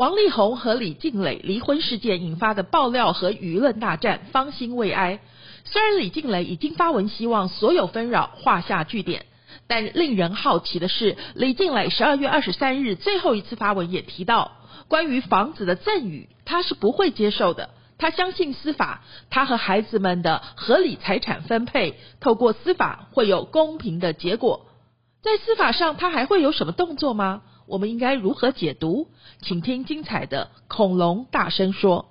[0.00, 5.20] 王力宏和李静蕾离婚事件引发的爆料和舆论大战，方兴未艾。
[5.64, 9.26] 虽然李静蕾已经发文希望所有纷扰画下句点，
[9.66, 14.52] 但令人好奇的是，李静蕾十二月二十三日最后一次发文也提到，
[14.88, 17.68] 关于房子的赠与，他是不会接受的。
[17.98, 24.64] 他相信司法，他和孩子们的合理财产分配，透过司法会有公平的结果。
[25.20, 27.42] 在司法上，他还会有什么动作吗？
[27.70, 29.06] 我们应该如何解读？
[29.40, 32.08] 请听精彩的恐龙大声说。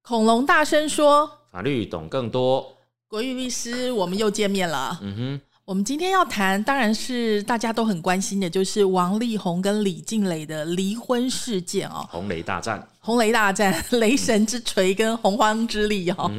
[0.00, 2.78] 恐龙大声说，法律懂更多。
[3.06, 4.98] 国玉律师，我们又见面了。
[5.02, 5.40] 嗯哼。
[5.68, 12.08] 我们今天要谈，当然是大家都很关心的，就是王力宏跟李静蕾的离婚事件哦。
[12.10, 16.32] 红雷大战，红雷大战，雷神之锤跟洪荒之力哈。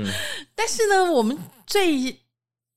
[0.56, 2.12] 但是呢，我们最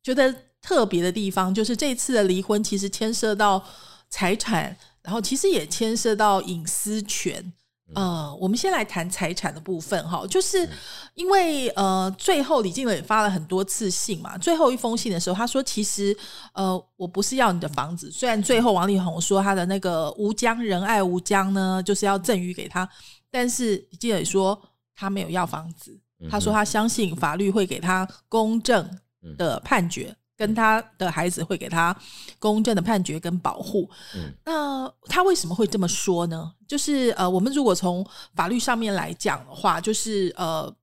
[0.03, 0.31] 觉得
[0.61, 3.65] 特别的地方，就是这次的离婚其实牵涉到
[4.11, 7.51] 财产，然后其实也牵涉到隐私权。
[7.95, 10.69] 呃，我们先来谈财产的部分哈，就是
[11.15, 16.17] 因为呃，最后李静蕾发了很多次信嘛，最后一封信的时候，他说其实
[16.55, 22.89] 呃，我不是要你的房子，虽然最后王力宏说他的那个吴江仁爱吴江呢，就是要赠予给他，
[23.31, 24.61] 但是李静蕾说
[24.95, 25.99] 他没有要房子，
[26.31, 28.89] 他说他相信法律会给他公正
[29.37, 30.15] 的判决。
[30.43, 31.97] 跟他的孩子会给他
[32.41, 33.89] 公正的判决跟保护。
[34.17, 36.53] 嗯，那他为什么会这么说呢？
[36.67, 38.05] 就是呃，我们如果从
[38.35, 40.75] 法律上面来讲的话，就是呃，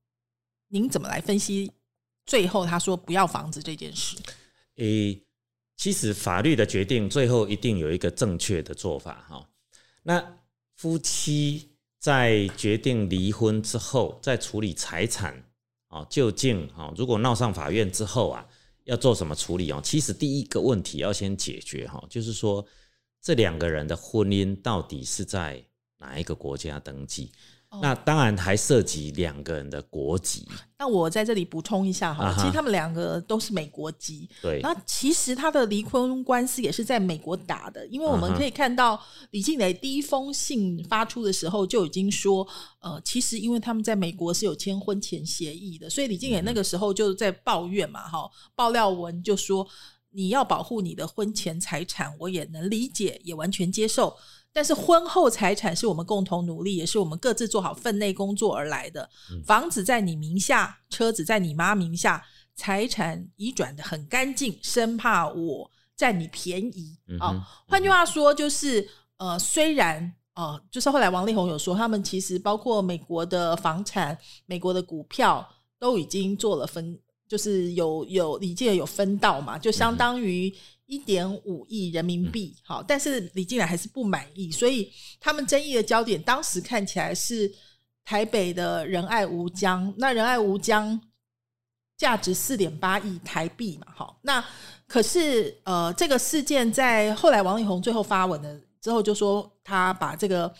[0.69, 1.69] 您怎么来分析
[2.25, 4.15] 最后他说不要房子这件事？
[4.77, 5.21] 诶，
[5.75, 9.45] 其实法律的决定最后一定有一个正确的做法哈。
[10.03, 10.23] 那
[10.77, 15.43] 夫妻在决定离婚之后，在处理财产
[15.89, 18.45] 啊，究竟啊，如果闹上法院之后啊。
[18.89, 19.79] 要做什么处理哦？
[19.83, 22.65] 其实第一个问题要先解决哈，就是说
[23.21, 25.63] 这两个人的婚姻到底是在
[25.99, 27.31] 哪一个国家登记？
[27.81, 30.47] 那当然还涉及两个人的国籍。
[30.79, 34.27] 那我在这里补充一下哈，其实他们两个都是美国籍。
[34.41, 34.59] 对。
[34.63, 38.99] 那其实他的离婚官司也是在美国打的，因为我们可以看到
[39.31, 42.47] 李静蕾第一封信发出的时候就已经说，
[42.79, 49.67] 呃，其实因为他们在美国是有签婚前协议的，所以李静蕾那个时候就在抱怨嘛，哈，爆料文就说
[50.11, 54.15] 你要保护你的婚前财产，我也能理解，也完全接受。
[54.51, 59.07] 但是婚后财产是我们共同努力，也是我们各自做好分内工作而来的。
[59.45, 62.25] 房子在你名下，车子在你妈名下，
[62.55, 67.47] 财产移转的很干净，生怕我占你便宜啊。
[67.67, 75.47] 换句话说，就是呃，虽然呃，就是后来王力宏有说，他们其实包括美国的房产、美国的股票
[75.77, 80.53] 都已经做了分，就是有有李静蕾有分到嘛，就相当于。
[80.91, 87.53] 一点五亿人民币，好，但是李进来还是不满意，所以他们争议的焦点当时看起来是
[88.03, 90.99] 台北的仁爱无疆，那仁爱无疆
[91.95, 94.43] 价值四点八亿台币嘛，好，那
[94.87, 100.51] 可是呃，这个事件在后来王力宏最后发文的之后，就说他把这个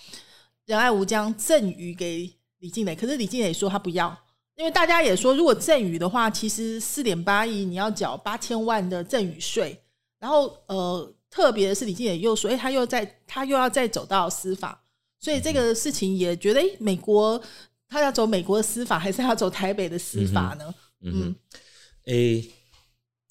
[0.65, 4.15] 仁爱无疆赠予给李静蕾，可是李静蕾说他不要，
[4.59, 9.81] 因为大家也说，如果赠与的话，其实四点八亿你要缴八千万的赠与税。
[10.19, 14.83] 然后，呃，特别的是李静也又说，哎，他又在，他又要再走到司法，
[15.17, 17.41] 所以这个事情也觉得，哎，美国
[17.87, 20.75] 他要走美国的司法，还是要走台北的司法呢？
[21.03, 21.33] 嗯，
[22.03, 22.43] 哎，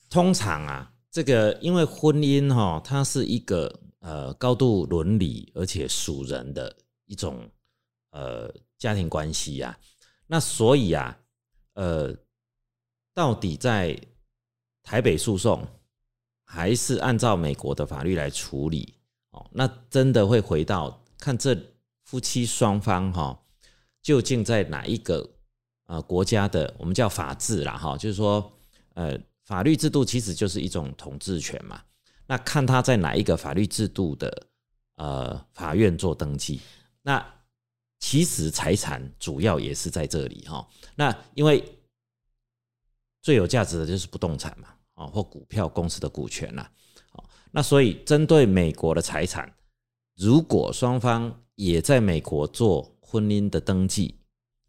[0.09, 3.71] 通常啊，这个因为婚姻哈，它是一个
[4.01, 6.75] 呃高度伦理而且属人的
[7.05, 7.47] 一种
[8.13, 9.79] 呃家庭关系呀，
[10.29, 11.19] 那所以啊，
[11.75, 12.15] 呃，
[13.13, 14.01] 到底在
[14.85, 15.67] 台北诉讼。
[16.51, 18.95] 还是按照美国的法律来处理
[19.33, 21.55] 哦，那真的会回到看这
[22.05, 23.39] 夫妻双方哈，
[24.01, 25.29] 究竟在哪一个
[25.89, 28.51] 呃国家的我们叫法治啦哈，就是说
[28.95, 29.15] 呃
[29.45, 31.83] 法律制度其实就是一种统治权嘛，
[32.27, 34.47] 那看他在哪一个法律制度的
[34.97, 36.63] 呃法院做登记，
[37.03, 37.23] 那
[37.99, 41.75] 其实财产主要也是在这里哈，那因为。
[43.21, 46.71] 最有价值的就是不动产嘛，啊，或股票公司的股权啦，
[47.11, 49.53] 好，那所以针对美国的财产，
[50.17, 54.21] 如果双方也在美国做婚姻的登记，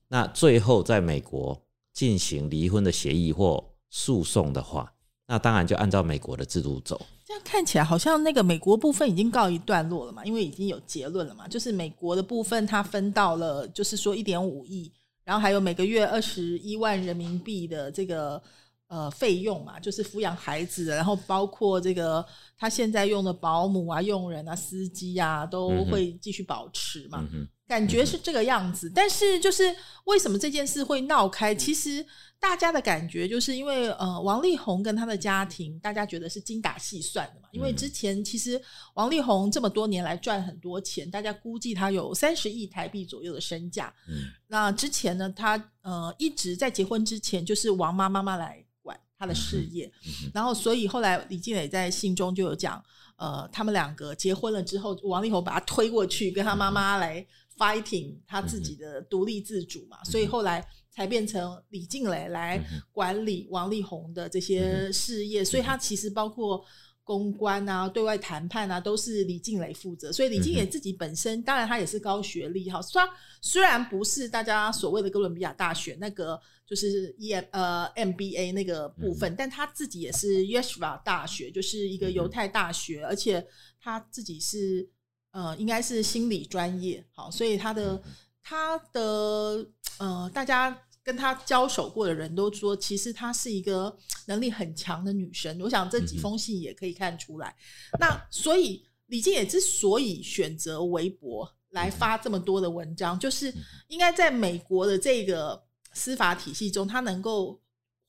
[0.07, 4.93] 那最后在美国进行离婚的协议或诉讼的话，
[5.27, 6.99] 那当然就按照美国的制度走。
[7.29, 14.91] 这样看起来好像那个美国部分已经告一段落了嘛，因为已经有结论了嘛，就是美国的部分它分到了，就是说一点五亿，
[15.23, 18.41] 然后还有每个月二十一万人民币的这个
[18.87, 22.25] 呃费用嘛，就是抚养孩子，然后包括这个
[22.57, 27.23] 他现在用的保姆啊、佣人啊、司机啊，都会继续保持嘛。
[27.69, 29.63] 感觉是这个样子，但是就是
[30.05, 31.53] 为什么这件事会闹开？
[31.53, 32.03] 其实
[32.39, 37.47] 大家的感觉就是因为呃，王力宏跟他的家庭，大家觉得是精打细算的嘛。
[37.51, 38.59] 因为之前其实
[38.95, 43.93] 王力宏这么多年来赚很多钱，大家估计他有三十亿台币左右的身价。
[44.07, 44.15] 嗯，
[44.47, 49.91] 那之前呢，他呃一直在结婚之前就是王妈妈妈来管他的事业，
[50.33, 52.83] 然后所以后来李静蕾在信中就有讲，
[53.17, 57.23] 呃，他们两个结婚了之后，王力宏把他推过去跟他妈妈来。
[57.59, 62.57] Fighting 他自己的独立自主嘛，所以后来才变成李静蕾来
[62.93, 66.63] 管理王力宏的这些事业，所以他其实包括
[67.03, 70.11] 公关啊、对外谈判啊，都是李静蕾负责。
[70.13, 73.11] 所以李静蕾自己本身，当然他也是高学历哈，虽然
[73.41, 83.45] 虽然不是大家所谓的哥伦比亚大学那个就是 E M 呃 MBA 那个部分，但他自己也是 Yeshiva 大学，就是一个犹太大学，而且
[83.81, 84.89] 他自己是。
[85.31, 88.01] 呃，应该是心理专业，好，所以他的
[88.41, 89.65] 他的
[89.99, 93.97] 呃，大家跟他交手过的人都说，其实她是一个
[94.27, 95.59] 能力很强的女生。
[95.61, 97.55] 我想这几封信也可以看出来。
[97.99, 103.51] 那所以李静也之所以选择微博来发这么多的文章，就是
[103.87, 107.59] 应该在美国的这个司法体系中，他能够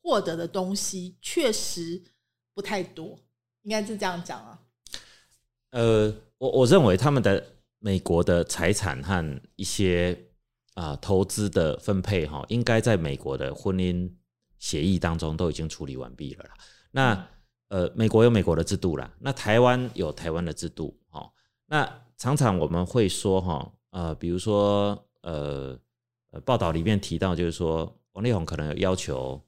[0.02, 2.02] 获得的东西确实
[2.52, 3.18] 不太多，
[3.62, 4.59] 应该是这样讲啊。
[5.70, 6.14] 呃。
[6.40, 7.44] 我我认为他们的
[7.80, 10.18] 美国的财产和一些
[10.72, 14.10] 啊投资的分配哈，应该在美国的婚姻
[14.58, 16.50] 协议当中都已经处理完毕了啦。
[16.90, 17.28] 那
[17.68, 21.30] 呃，美国有美国的制度啦，那台湾有台湾的制度哈。
[21.66, 25.78] 那常常我们会说哈，呃，比如说呃
[26.30, 29.38] 呃，报道里面提到就是说，王力宏可能有要求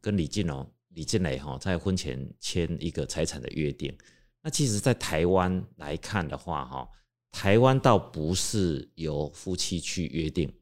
[0.00, 3.96] 跟李静龙、李静蕾哈在婚前签一个财产的约定。
[4.42, 6.88] 那其实，在台湾来看的话，哈，
[7.30, 10.52] 台湾倒不是由夫妻去约定，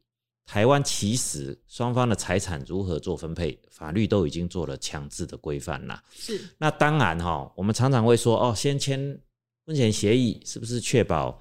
[0.45, 6.03] 台湾其实双方的财产如何做分配，法律都已经做了强制的规范啦。
[6.13, 6.39] 是。
[6.59, 9.19] 那当然哈，我们常常会说，哦，先签
[9.65, 11.41] 婚前协议，是不是确保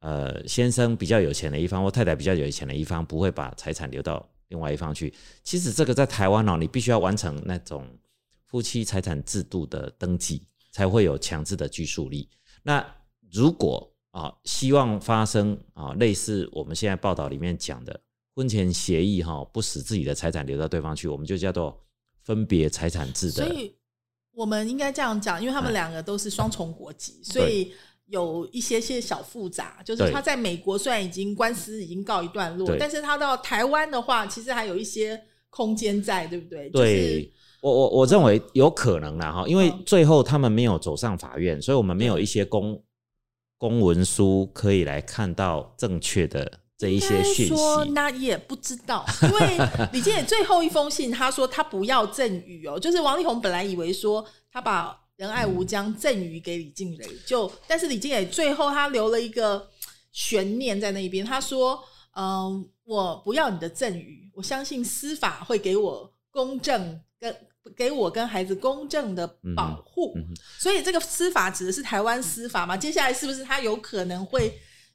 [0.00, 5.14] 呃先生比较有钱的一方或太太比较有钱的一方不会把财产留到另外一方去？
[5.42, 7.88] 其实这个在台湾哦，你必须要完成那种
[8.44, 10.46] 夫妻财产制度的登记。
[10.72, 12.28] 才会有强制的拘束力。
[12.64, 12.84] 那
[13.30, 17.98] 如果啊，希望发生啊，类似我们现在报道里面讲的
[18.34, 21.82] 婚前协议哈，不使自己的财产流到对方去，我们就叫做
[22.22, 23.46] 分别财产制的。
[23.46, 23.74] 所以
[24.32, 27.72] 我们应该这样讲，因为他们两个都是双重国籍，所以
[28.04, 29.82] 有一些些小复杂。
[29.82, 36.68] 就是他在美国虽然已经官司已经告一段落，但是他到台湾的话，其实还有一些空间在，对不对？
[36.68, 37.32] 对。
[37.62, 42.82] 我我我认为有可能啦哈，因为最后他们没有走上法院，所以我们没有一些公
[43.56, 47.90] 公文书可以来看到正确的这一些讯息。
[47.92, 49.58] 那也不知道，因为
[49.92, 59.68] 李健也最后一封信，他说他不要赠予哦， 就是王力宏本来以为说他把仁爱无疆赠予给李静蕾，就但是李静蕾最后他留了一个
[60.10, 61.80] 悬念在那边，他说
[62.16, 67.32] 嗯，我不要你的赠予，我相信司法会给我公正跟。
[67.76, 69.26] 给我跟孩子公正的
[69.56, 70.14] 保护，
[70.58, 72.76] 所以这个司法指的是台湾司法嘛？
[72.76, 74.52] 接下来是不是他有可能会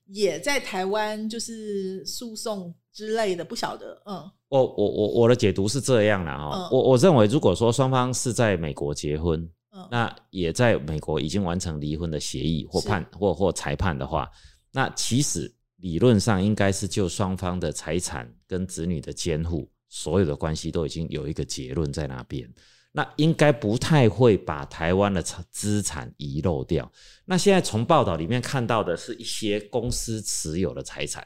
[0.07, 3.43] 也在台湾就是诉讼之类的？
[3.43, 4.01] 不晓得。
[4.05, 9.50] 嗯，我我我我的解读是这样的哈，我我认为如果说双方是在美国结婚，
[9.89, 14.29] 那也在美国已经完成离婚的协议或判或或裁判的话，
[14.71, 19.69] 那其实理论上应该是就双方的财产跟子女的监护。
[19.89, 22.48] 所有的关系都已经有一个结论在那边，
[22.91, 26.91] 那应该不太会把台湾的资产遗漏掉。
[27.25, 31.25] 那现在从报道里面看到的是一些公司持有的财产，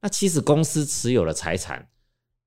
[0.00, 1.88] 那其实公司持有的财产，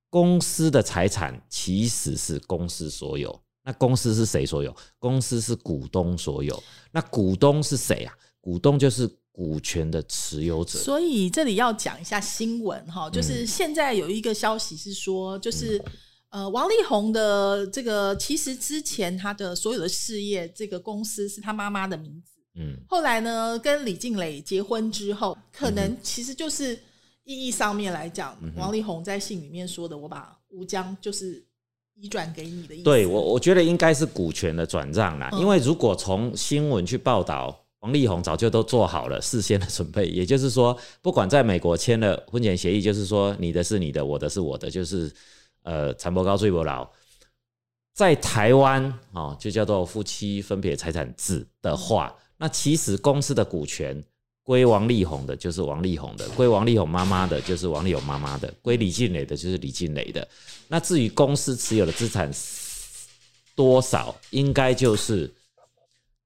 [0.09, 3.43] 公司的财产其实是公司所有。
[3.63, 4.75] 那公司是谁所有？
[4.99, 6.63] 公司是股东所有。
[6.91, 8.13] 那股东是谁啊？
[8.39, 9.20] 股东就是。
[9.31, 15.81] 股权的持有者，所以这里要讲一下新闻哈，就是现在有一个消息是说，就是
[16.29, 22.41] 呃，王力宏的这个其实之前他的所有的事业，这个公司是他妈妈的名字。
[22.55, 26.77] 嗯，后来呢，跟李静蕾结婚之后，可能其实就是
[27.23, 31.41] 意义上面来讲，王力宏在信里面说的，我把吴江就是
[31.95, 32.83] 移转给你的意思。
[32.83, 35.29] 对我，我觉得应该是股权的转让啦。
[35.39, 45.11] 因为如果从新闻去报道，王力宏早就都做好了事先的准备，也就是说，不管在美国签了婚前协议，就是说你的是你的，我的是我的，就是
[45.63, 46.89] 呃，产博高罪博老。
[47.93, 52.15] 在台湾哦，就叫做夫妻分别财产制的话。
[52.37, 54.01] 那其实公司的股权
[54.43, 60.27] 归王力宏的，就是王力宏的；归王力宏妈妈的，就是王力宏妈妈的；归李静蕾的，就是李静蕾的。
[60.67, 62.31] 那至于公司持有的资产
[63.55, 65.31] 多少，应该就是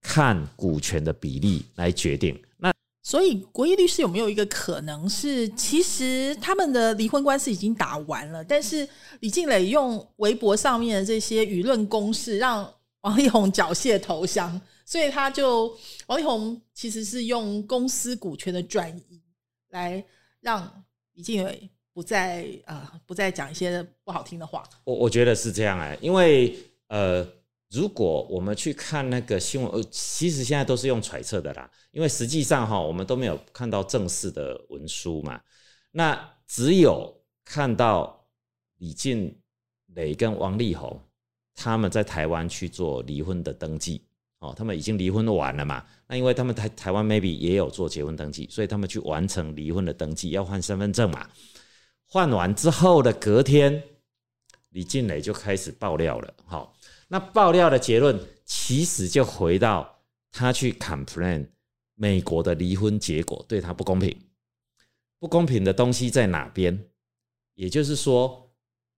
[0.07, 2.39] 看股权的比例来决定。
[2.57, 2.71] 那
[3.03, 8.87] 所以，国义律师有没有一个可能是，其实他们的离婚官司已经打完了，但是
[9.19, 12.71] 李静蕾用微博上面的这些舆论攻势，让
[13.01, 14.59] 王力宏缴械投降？
[14.85, 15.75] 所以他就
[16.07, 19.21] 王力宏其实是用公司股权的转移
[19.69, 20.03] 来
[20.41, 20.83] 让
[21.13, 24.63] 李静蕾不再呃不再讲一些不好听的话。
[24.83, 26.55] 我我觉得是这样哎，因为
[26.87, 27.27] 呃，
[27.71, 35.41] 如果我们去看那个新闻，呃，其实现在都是用揣测的啦，因为实际上哈，我们都没有看到正式的文书嘛。
[35.91, 38.27] 那只有看到
[38.77, 39.35] 李静
[39.93, 41.01] 蕾跟王力宏
[41.53, 44.05] 他们在台湾去做离婚的登记。
[44.39, 45.83] 哦，他们已经离婚完了嘛？
[46.07, 51.27] 那因为他们台台湾 maybe 也有做结婚登记，所以他们去完成离婚的登记，要换身份证嘛。
[52.05, 53.81] 换完之后的隔天，
[54.69, 56.33] 李静蕾就开始爆料了。
[56.45, 56.74] 好，
[57.07, 61.47] 那爆料的结论其实就回到他去 complain
[61.93, 64.17] 美国的离婚结果对他不公平，
[65.19, 66.87] 不公平的东西在哪边？
[67.53, 68.51] 也就是说，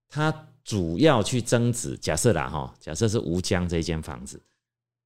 [0.08, 4.42] 他主要去争执，假设啦哈，假设是吴江这间房子。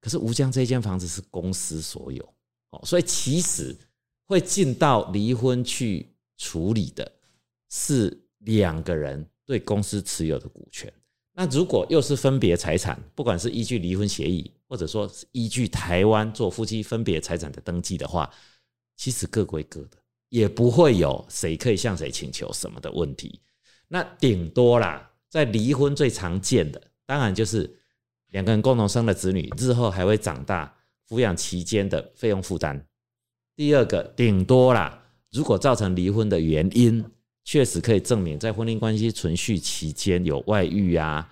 [0.01, 2.35] 可是吴江这间房子是公司所有
[2.71, 3.77] 哦，所以其实
[4.27, 7.13] 会进到离婚去处理的
[7.69, 10.93] 是两个人对公司持有的股权。
[11.33, 18.31] 那如果又是分别财产，不管是依据离婚协议，或者说是依据台湾做夫妻分别财产的登记的话，
[18.97, 19.97] 其实各归各的，
[20.29, 23.41] 也不会有谁可以向谁请求什么的问题。
[23.89, 27.79] 那顶多啦，在离婚最常见的，当然就是。
[28.33, 30.75] 两个人共同生的子女，日后还会长大，
[31.07, 32.83] 抚养期间的费用负担。
[33.55, 37.05] 第二个，顶多啦，如果造成离婚的原因，
[37.45, 41.29] 确实可以证明在婚姻关系存续期间有外遇啊，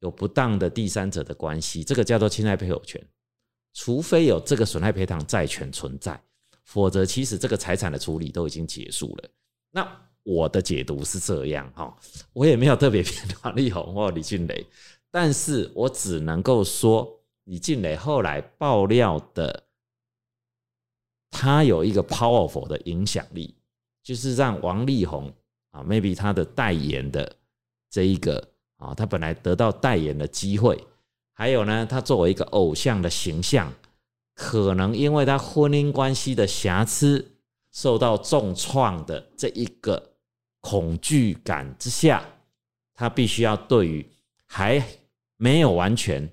[0.00, 3.00] 有不当的第三者的关系，这个叫做侵害配偶权。
[3.74, 6.20] 除非有这个损害赔偿债权存在，
[6.64, 9.30] 否则其实这个财产的处理都已经结束了。
[9.70, 11.96] 那我的解读是这样哈，
[12.32, 14.66] 我也没有特别偏王力宏或李俊雷。
[15.10, 19.64] 但是我只能够说，李俊雷后来爆料的，
[21.30, 23.54] 他有一个 powerful 的影响力，
[24.02, 25.32] 就是让王力宏
[25.72, 27.36] 啊，maybe 他的代言的
[27.90, 30.82] 这一个啊，他本来得到代言的机会，
[31.34, 33.70] 还有呢，他作为一个偶像的形象，
[34.34, 37.36] 可能因为他婚姻关系的瑕疵
[37.70, 40.14] 受到重创的这一个
[40.60, 42.24] 恐惧感之下，
[42.94, 44.08] 他必须要对于
[44.46, 44.82] 还。
[45.38, 46.32] 没有完全，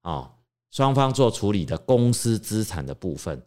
[0.00, 0.34] 啊，
[0.72, 3.40] 双方做处理的公司资产的部分，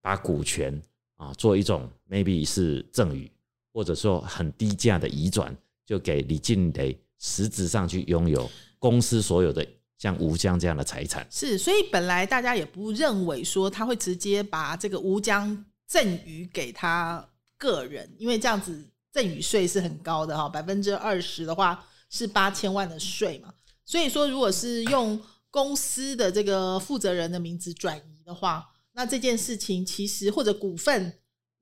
[0.00, 0.80] 把股权
[1.16, 3.30] 啊做一种 maybe 是赠与，
[3.72, 9.66] 或者说很低价的移转，就给李静蕾实质上去拥有公司所有的
[9.98, 11.26] 像吴江这样的财产。
[11.30, 21.84] 是，所以本来大家也不认为说他会直接把这个吴江赠与给他个人，因为这样子赠与税是很高的哈，百分之二十的话。
[22.08, 23.52] 是八千万的税嘛？
[23.84, 25.20] 所以说，如果是用
[25.50, 28.64] 公司的这个负责人的名字转移的话，
[28.96, 31.12] 那这件事情其实或者股份，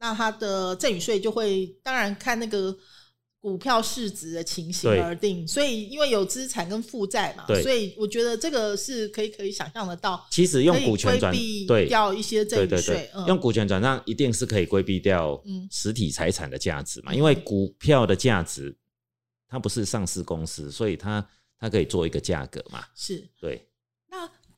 [0.00, 2.74] 那它的赠与税就会当然看那个
[3.40, 5.46] 股票市值的情形而定。
[5.46, 10.26] 所以，因为有资产跟负债嘛，所以我觉得这个是可以可以想象得到。
[10.30, 11.34] 其实用股权转
[11.66, 15.38] 对掉一些赠与税，用股权转让一定是可以规避掉
[15.70, 17.12] 实体财产的价值嘛？
[17.12, 18.74] 因为股票的价值。
[19.46, 21.24] 它不是上市公司，所以它
[21.60, 22.84] 它可以做一个价格嘛？
[22.96, 23.68] 是对。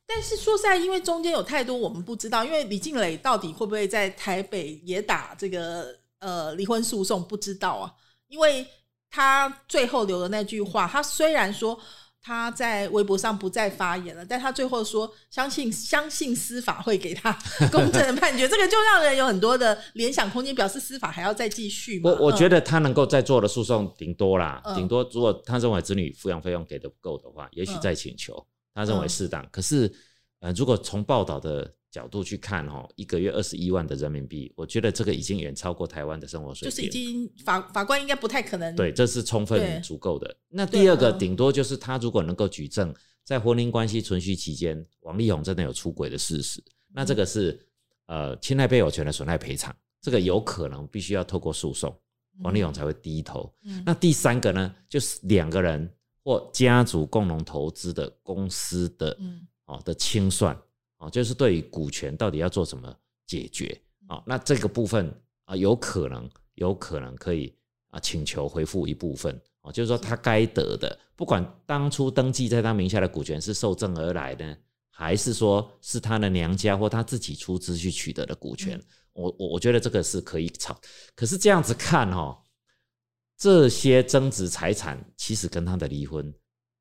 [0.07, 7.93] 那但是说实在，因为中间有太多我们不知道，因为李静蕾到底会不会在台北也打这个呃离婚诉讼，不知道啊。
[8.27, 8.65] 因为
[9.11, 11.79] 他最后留的那句话，他虽然说。
[12.19, 17.31] 他在微博上不再发言了，但他最后说相信相信司法会给他
[17.71, 22.01] 公正的判决，这个就让人有很多的联想空间，表示司法还要再继续。
[22.03, 28.45] 我我觉得他能够再做的诉讼顶多啦，顶多如果他认为子女抚养费用给的不够的话，也许再请求，
[28.77, 29.45] 他认为适当。
[29.51, 29.91] 可是，
[30.39, 31.73] 呃，如果从报道的。
[31.89, 36.69] 角度去看哦，一个月二十一万的人民币，我觉得这个已经远超过台湾的生活水平。
[36.69, 38.75] 就是已经法法官应该不太可能。
[38.75, 40.37] 对，这是充分足够的。
[40.49, 42.93] 那第二个，顶多就是他如果能够举证，
[43.23, 46.61] 在婚姻关系存续期间，王力宏真的有出轨的事实，
[46.93, 47.57] 那这个是
[48.07, 51.97] 呃侵害配偶权的损害赔偿，这个有可能必须要透过诉讼，
[52.41, 53.51] 王力宏才会低头。
[53.85, 55.89] 那第三个呢，就是两个人
[56.27, 59.17] 或家族共同投资的公司的
[59.63, 60.53] 哦的清算。
[60.97, 62.93] 哦，就是对于股权到底要做什么
[63.25, 63.79] 解决
[64.09, 64.21] 哦？
[64.25, 65.09] 那这个部分
[65.45, 67.55] 啊，有可能有可能可以
[67.89, 74.57] 啊，请求回复一部分哦，就是说他该得的，不管当初登记在他名下的股权是受赠而来的，
[74.89, 78.77] 还是说是他的娘家或他自己出资去取得的股权，
[79.13, 80.77] 我我我觉得这个是可以炒。
[81.15, 82.37] 可是这样子看哈，
[83.37, 86.33] 这些增值财产其实跟他的离婚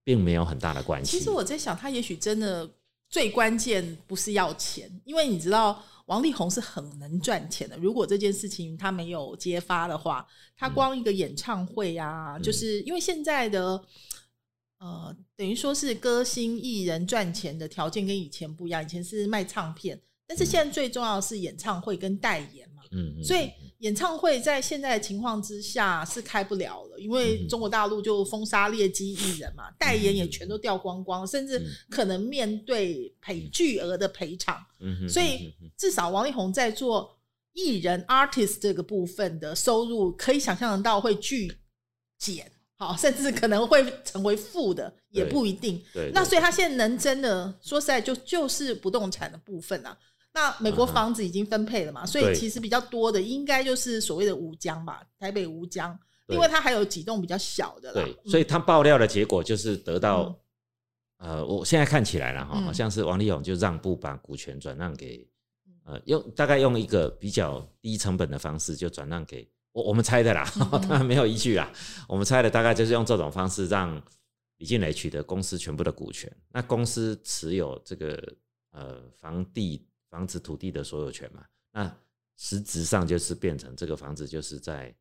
[0.02, 1.18] 并没有很大的关系。
[1.18, 2.68] 其实我在想，他也许真的。
[3.08, 7.78] 最关键不是要钱，因为你知道王力宏是很能赚钱的。
[7.78, 13.80] 如果这件事情他没有揭发的话，他光一个演唱会啊，就是因为现在的
[14.80, 19.96] 呃，等于说是歌星艺人赚钱的条件跟以前不一样，以前是卖唱片，
[20.26, 23.48] 但是现在最重要的是演唱会跟代言嘛，嗯，所以。
[23.78, 34.56] 演唱会在现在的情况之下是开不了了，因为中国大陆就封杀劣迹艺人嘛，代言也全都掉光光，甚至可能面对赔巨额的赔偿。
[35.08, 37.18] 所以至少王力宏在做
[37.52, 41.52] 艺人 artist 这个部分的收入，可以想象得到会巨
[42.18, 45.82] 减，好，甚至可能会成为负的，也不一定。
[46.14, 49.96] 那所以他现在能真的说实在，就就是不动产的部分啊。
[50.36, 55.98] 那美国房子已经分配了嘛，所以其实比较多的应该就是所谓的吴江吧，台北吴江。
[56.28, 57.92] 因为它还有几栋比较小的。
[57.92, 60.36] 对，所以他爆料的结果就是得到，
[61.18, 65.24] 呃，我现在看起来了哈，好像是王力勇就让步把股权转让给，
[65.84, 70.44] 呃，用大概用一个比较低成本的方式就转让给我，我们猜的啦，
[70.82, 71.72] 当然没有依据啦，
[72.08, 74.02] 我们猜的大概就是用这种方式让
[74.56, 78.20] 李静蕾取得公司全部的股权，那公司持有这个
[78.72, 79.86] 呃房地。
[80.16, 81.94] 房子土地的所有权嘛，那
[82.38, 84.94] 实质上就是变成这个房子就是在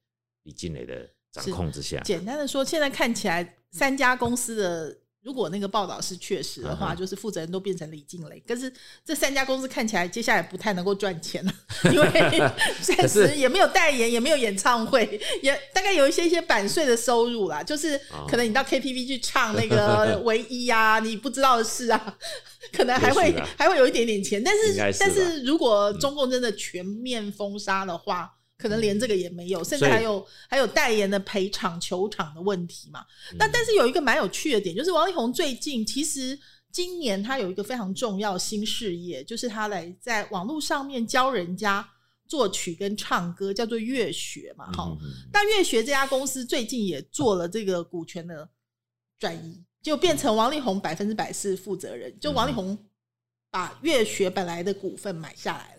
[0.43, 2.01] 李金磊的掌控之下。
[2.01, 5.04] 简单的说，现在看起来三家公司的。
[5.25, 8.39] 如果那个报道是确实的话，就是负责人都变成李静蕾。
[8.47, 8.71] 可是
[9.03, 11.51] 这三家公司看起来接下来不太能够赚钱了，
[11.91, 12.07] 因为
[12.79, 17.63] 暂时也没有代言，也没有演唱会，也大概有一些一些版税的收入啦。
[17.63, 22.17] 就是可能你到 KTV 去唱那个 唯一啊，你不知道的事啊，
[22.71, 24.43] 可能还会还会有一点点钱。
[24.43, 28.31] 但是但是如果中共真的全面封杀的话。
[28.57, 33.05] 可能连这个也没有，甚至还有还有代言的赔偿球场的问题嘛？
[33.37, 36.39] 那但是有一个蛮有趣的点，就是王力宏最近其实
[36.71, 41.85] 今年他有一个非常重要新事业，就是他来在网络上面教人家
[42.27, 44.71] 作曲跟唱歌，叫做乐学嘛。
[44.73, 44.97] 好，
[45.31, 48.49] 但乐学这家公司最近也做了这个股权的
[49.19, 52.77] 转移，就变成王力宏百分之百是负责人，就王力宏
[53.51, 55.74] 把乐学本来的股份买下来。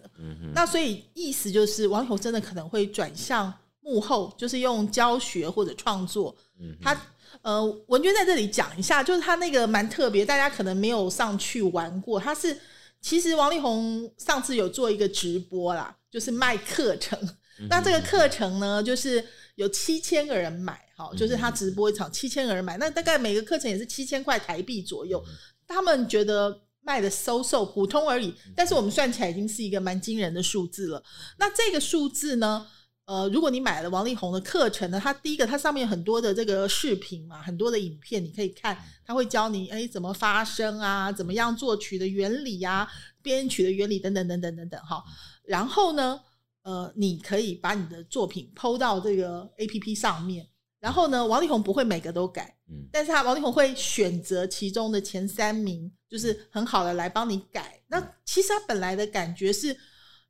[0.55, 6.35] 那所以意思就是，王力宏真的可能会转向幕后，就是用教学或者创作。
[6.81, 6.99] 他
[7.43, 12.19] 呃，文娟在这里讲一下，就是他那个蛮特别，大家可能没有上去玩过。
[12.19, 12.59] 他是
[13.01, 17.19] 其实王力宏上次有做一个直播啦，就是卖课程。
[17.69, 19.23] 那这个课程呢，就是
[19.57, 25.23] 有七千个人买，哈，就是他直播一场七千个人买，那大概每个课程也是七千块台币左右。
[25.69, 26.63] 他们觉得。
[26.87, 31.03] 卖的收售普通而已，但是我们算起来已经是一个蛮惊人的数字了。
[31.37, 32.65] 那这个数字呢？
[33.07, 42.89] 呃，如果你买了王力宏的课程呢，它第一个它上面很多的这个视频嘛，很多的影片你可以看，他会教你哎怎么发声啊，怎么样作曲的原理呀，
[43.23, 45.05] 编曲的原理等等等等等等哈。
[45.45, 46.21] 然后呢，
[46.63, 50.49] 呃，你可以把你的作品抛到这个 A P P 上面。
[50.81, 57.81] 然后呢，王力宏不会每个都改，嗯，但是他王力宏会选择其中的前三名，就是很好的来帮你改。
[57.89, 59.77] 那其实他本来的感觉是，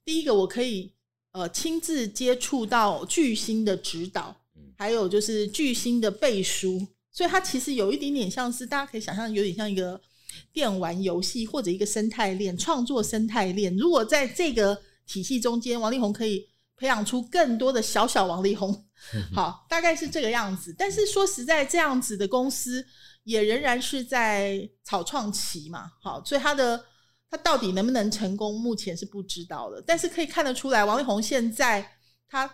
[0.04, 0.92] 第一个我可以
[1.32, 4.36] 呃亲自接触到巨星的指导，
[4.76, 10.00] 还有就是巨星的背书，所以他其实有一点点像是大家可以想象，有点像一个
[10.52, 13.74] 电玩游戏或者一个生态链创作生态链。
[13.76, 16.48] 如果在这个体系中间，王力宏可以。
[16.76, 18.84] 培养出更多的小小王力宏。
[19.34, 20.74] 好，大概是这个样子。
[20.76, 22.84] 但是说实在，这样子的公司
[23.24, 25.92] 也仍然是在草创期嘛。
[26.02, 26.82] 好，所以他的
[27.30, 29.82] 他到底能不能成功，目前是不知道的。
[29.86, 31.86] 但是可以看得出来，王力宏现在
[32.28, 32.50] 他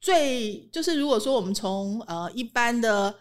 [0.00, 3.14] 最就是如果说我们从呃一般的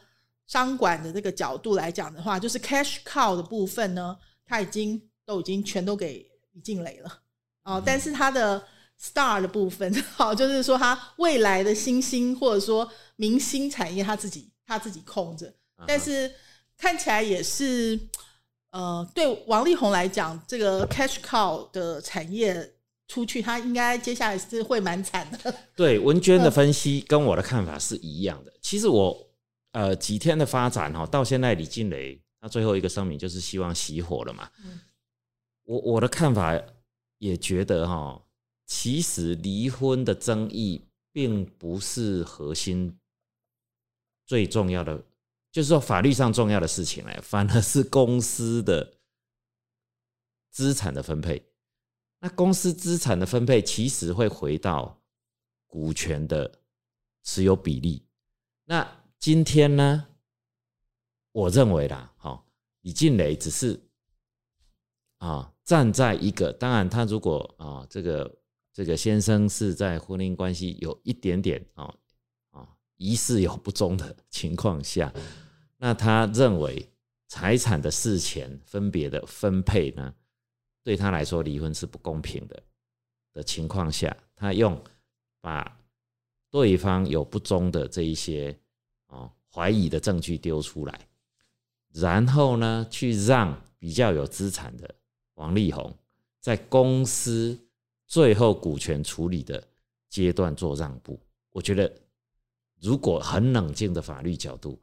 [0.47, 7.21] 商管的这个角度来讲的话，就是 cash cow 的部分呢，他已经都已经全都给李静蕾了。
[7.63, 8.63] 哦，但是他的。
[9.01, 15.51] Star 的部分， 好，就是说他未来的新兴或者说明星产业，他自己他自己控着，
[15.87, 16.31] 但是
[16.77, 17.99] 看起来也是，
[18.69, 22.73] 呃，对王力宏来讲，这个 cash cow 的产业
[23.07, 25.53] 出去，他应该接下来是会蛮惨的。
[25.75, 28.53] 对文娟的分析跟我的看法是一样的。
[28.61, 29.27] 其实我
[29.71, 34.47] 呃几天的发展哈，到现在李静蕾他最后一个声明就是希望熄火了嘛。
[35.63, 36.55] 我我的看法
[37.17, 38.21] 也觉得哈。
[38.73, 40.81] 其实离婚的争议
[41.11, 42.97] 并不是核心
[44.25, 45.03] 最重要的，
[45.51, 48.93] 就是说法律上重要的事情哎，反而是公司的
[50.49, 51.45] 资产的分配。
[52.21, 55.01] 那公司资产的分配其实会回到
[55.67, 56.61] 股权的
[57.23, 58.07] 持有比例。
[58.63, 60.07] 那今天呢，
[61.33, 62.47] 我认为啦，好，
[62.83, 63.81] 李静蕾只是
[65.17, 68.39] 啊站在一个，当然他如果啊这个。
[68.73, 71.93] 这个先生是在婚姻关系有一点点啊
[72.51, 75.13] 啊疑似有不忠的 情况下，
[75.77, 76.89] 那他认为
[77.27, 80.13] 财产的事前分别的分配呢，
[80.83, 82.63] 对他来说离婚是不公平的
[83.33, 84.81] 的情况下，他用
[85.41, 85.77] 把
[86.49, 88.57] 对方有不忠的这一些
[89.07, 91.07] 啊怀疑的证据丢出来，
[91.93, 94.95] 然后呢去让比较有资产的
[95.33, 95.93] 王力宏
[96.39, 97.59] 在公司。
[98.11, 99.65] 最后股权处理的
[100.09, 101.17] 阶段做让步，
[101.53, 101.89] 我觉得
[102.81, 104.77] 如果很冷静的法律角度，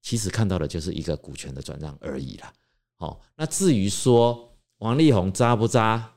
[0.00, 2.52] 其实看到的就是一个股权的转让而已啦。
[2.94, 6.14] 好，那至于说王力宏渣不渣，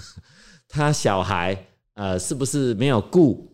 [0.68, 3.50] 他小孩呃是不是没有顾？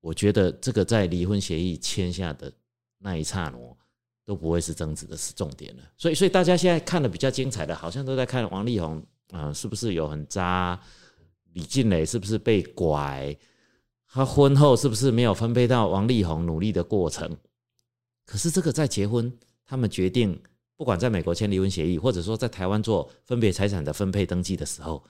[0.00, 2.52] 我觉得这个在离婚协议签下的
[2.98, 3.76] 那一刹那
[4.24, 5.84] 都不会是争执的是重点了。
[5.96, 10.80] 所以，所以大家现在看的比较精彩的，好像都在看王力宏啊，是不是有很渣？
[11.56, 13.34] 李静蕾是不是被拐？
[14.06, 17.34] 他婚后是不是没有分配到王力宏努力的过程？
[18.26, 19.32] 可是这个在结婚，
[19.64, 20.38] 他们决定
[20.76, 25.02] 不管在美国签离婚协议，或者说在台湾做分别财产的分配登记的时候，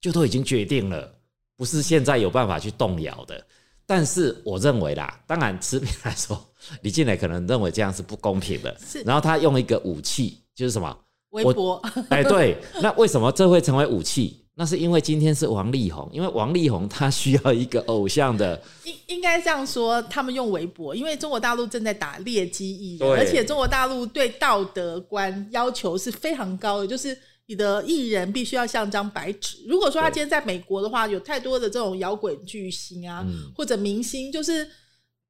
[0.00, 1.12] 就都已经决定了，
[1.56, 3.44] 不是现在有办法去动摇的。
[3.84, 6.40] 但是我认为啦，当然持平来说，
[6.82, 8.80] 李静蕾可能认为这样是不公平的。
[9.04, 10.96] 然后他用一个武器，就是什么？
[11.30, 11.82] 微博。
[12.10, 14.39] 哎，对，那为什么这会成为武器？
[14.56, 29.64] 那是因为今天是王力宏，因为王力宏他需要一个偶像的，应应该这样说，他们用微博，因为中国大陆正在打劣迹艺人，而且中国大陆对道德观要求是非常高的，就是你的艺人必须要像张白纸。
[29.66, 33.24] 如果说他今天在美国的话，有太多的这种摇滚巨星啊，
[33.56, 34.68] 或者明星，就是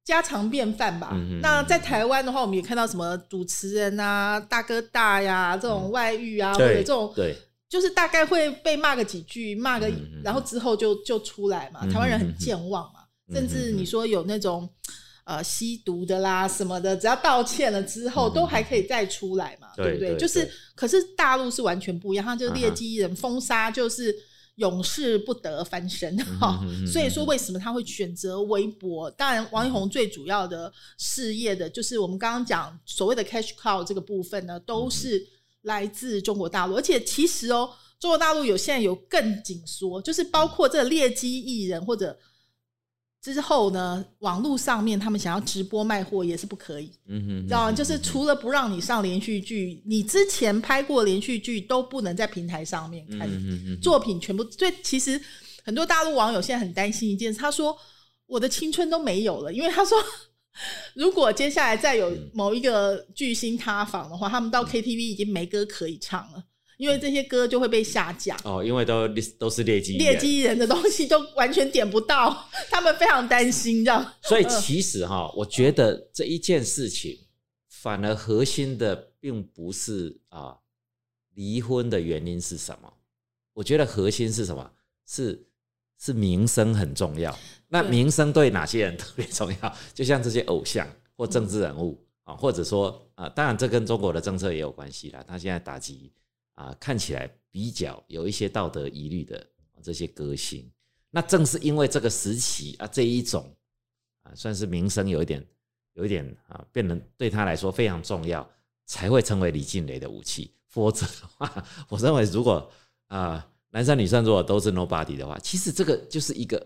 [0.03, 1.15] 家常便饭吧。
[1.41, 7.33] 那在台湾的话，我们也看到什么主持人啊、大哥大呀这种外遇啊，或者这种对。
[7.71, 9.89] 就是大概会被骂个几句，骂个，
[10.21, 11.89] 然后之后就就出来嘛。
[11.89, 12.99] 台湾人很健忘嘛，
[13.33, 14.69] 甚至你说有那种
[15.23, 20.17] 呃吸毒的啦什么的，只要道歉了之后，都还可以再出来嘛，对不对？
[20.17, 24.13] 就是，可是大陆是完全不一样，他就是劣迹艺人封杀，就是
[24.55, 26.59] 永世不得翻身哈。
[26.85, 29.09] 所以说，为什么他会选择微博？
[29.11, 35.25] 当然，王力宏最主要的事业的，就是我们刚刚讲所谓的 cash cow 这个部分呢，都是。
[35.63, 37.69] 来自中国大陆，而且其实哦，
[37.99, 42.17] 中国大陆有现在有更紧缩，就是包括这劣迹艺人或者
[43.21, 47.71] 之后呢，网络上面他们想要直播卖货也是不可以，嗯哼，知道吗？
[47.71, 53.29] 就是除了不让你上连续剧，你之前拍过连续剧都不能在平台上面看
[53.81, 54.43] 作品，全部。
[54.51, 55.21] 所以其实
[55.63, 57.77] 很多大陆网友现在很担心一件事，他说
[58.25, 59.97] 我的青春都没有了，因为他说。
[60.95, 66.43] 如果接下来再有某一个巨星塌房的话，他们到 KTV 已经没歌可以唱了，
[66.77, 68.37] 因为这些歌就会被下架。
[68.43, 69.07] 哦，因为都
[69.39, 74.13] 都是劣迹劣迹人的东西都完全点不到， 他们非常担心这样。
[74.21, 77.17] 所以其实哈，我觉得这一件事情
[77.67, 80.57] 反而核心的并不是啊
[81.33, 82.93] 离婚的原因是什么？
[83.53, 84.71] 我觉得核心是什么？
[85.07, 85.47] 是
[85.97, 87.37] 是名声很重要。
[87.73, 89.75] 那名声对哪些人特别重要？
[89.95, 95.23] 就像这些偶像或政治人物啊，或者说啊，当然这跟中国的政策也有关系啦。
[95.25, 96.11] 他现在打击
[96.55, 99.41] 啊，看起来比较有一些道德疑虑的
[99.81, 100.69] 这些歌星，
[101.09, 103.55] 那正是因为这个时期啊，这一种
[104.23, 105.41] 啊，算是名声有一点
[105.93, 108.45] 有一点啊，变得对他来说非常重要，
[108.85, 110.53] 才会成为李静蕾的武器。
[110.67, 112.69] 否则的话， 我认为如果
[113.07, 116.65] 啊，男生女生如果都是 nobody 的话，其实这个就是一个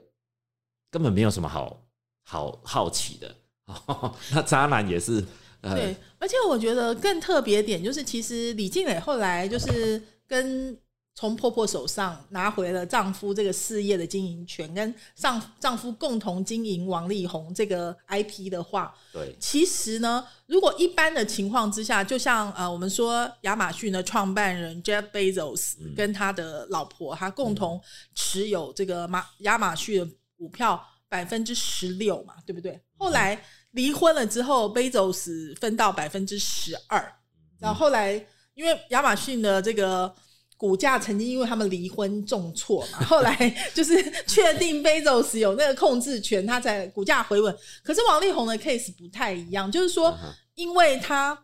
[0.96, 1.78] 根本没有什么好
[2.24, 3.36] 好好奇的。
[4.32, 5.22] 那渣男也是。
[5.62, 10.78] 对，而且我觉得更特别点就是，其实李静蕾后来就是跟
[11.16, 27.82] 从婆婆手上拿回了丈夫这个事业的经营权，跟丈丈夫共同经营王力宏这个 IP 的话，对，其实呢，如果一般的情况之下，就像呃，我们说亚马逊的创办人 Jeff Bezos 跟他的老婆，他共同
[28.14, 30.08] 持有这个马亚马逊的
[30.46, 32.80] 股票百分之十六嘛，对不对？
[32.98, 33.42] 后来。
[33.72, 37.14] 离婚了之后，贝佐斯分到百分之十二，
[37.60, 38.14] 然后后来
[38.54, 40.10] 因为亚马逊的这个
[40.56, 43.36] 股价曾经因为他们离婚重挫嘛， 后来
[43.74, 47.54] 就是确定 Bezos 有那个控制权，他才股价回稳。
[47.84, 50.18] 可是王力宏的 case 不太一样，就是说，
[50.54, 51.38] 因为他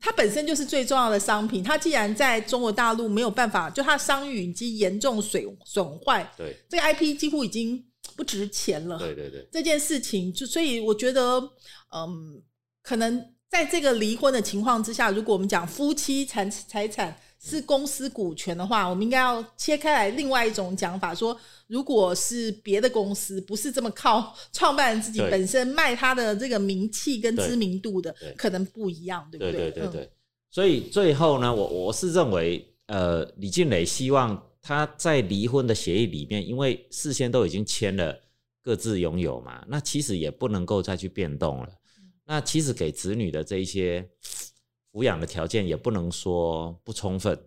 [0.00, 7.80] 他本身就是最重要的商品，他既然在中国大陆没有办法，就他商誉已经严重损损坏，对这个 IP 几乎已经。
[8.16, 11.38] 不值钱了，对对对，这件事情就所以我觉得，
[11.92, 12.42] 嗯，
[12.82, 29.52] 可能在这个离婚的情况之下，如果我们讲夫妻财财产是公司股权的话，我们应该要切开来另外一种讲法，说如果是别的公司，不是这么靠创办人自己本身卖他的这个名气跟知名度的，可能不一样，对不对？
[29.52, 30.10] 对对对对。
[30.50, 34.42] 所以最后呢，我我是认为，呃，李俊磊希望。
[34.66, 38.20] 他在离婚的协议里面，因为事先都已经签了
[38.60, 41.68] 各自拥有嘛，那其实也不能够再去变动了。
[42.24, 44.04] 那其实给子女的这一些
[44.90, 47.40] 抚养的条件也不能说不充分。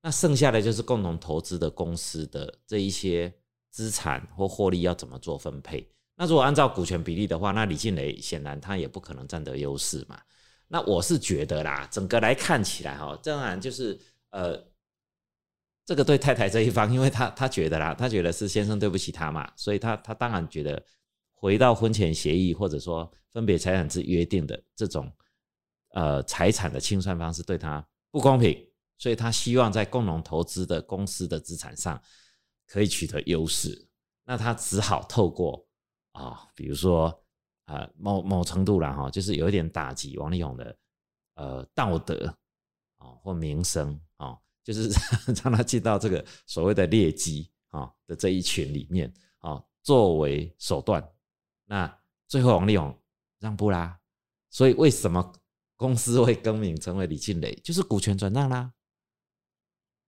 [0.00, 3.34] 那剩下的就是共同投资的公司的这一些
[3.70, 5.84] 资产或获利要怎么做分配？
[6.14, 10.20] 那如果按照股权比例的话，那李静蕾显然他也不可能占得优势嘛。
[10.68, 13.98] 那我是觉得啦，整个来看起来哈，当然就是
[14.30, 14.69] 呃。
[15.90, 20.80] 这个对太太这一方，因为他他觉得啦，他觉得是先生对不起他嘛，所以他他当然觉得
[21.34, 25.12] 回到婚前协议或者说分别财产之约定的这种
[25.94, 28.56] 呃财产的清算方式对他不公平，
[28.98, 32.00] 所以他希望在共同投资的公司的资产上
[32.68, 33.88] 可以取得优势，
[34.24, 35.66] 那他只好透过
[36.12, 37.12] 啊，比如说
[37.64, 40.76] 啊某某程度了哈，就是有一点打击王力宏的
[41.34, 42.32] 呃道德
[42.98, 44.00] 啊或名声。
[44.62, 44.90] 就是
[45.42, 51.02] 让他进到这个所谓的劣迹啊的这一群里面啊，作为手段，
[51.64, 52.96] 那最后王力宏
[53.38, 53.98] 让步啦。
[54.50, 55.32] 所以为什么
[55.76, 57.54] 公司会更名成为李庆磊？
[57.64, 58.72] 就是股权转让啦。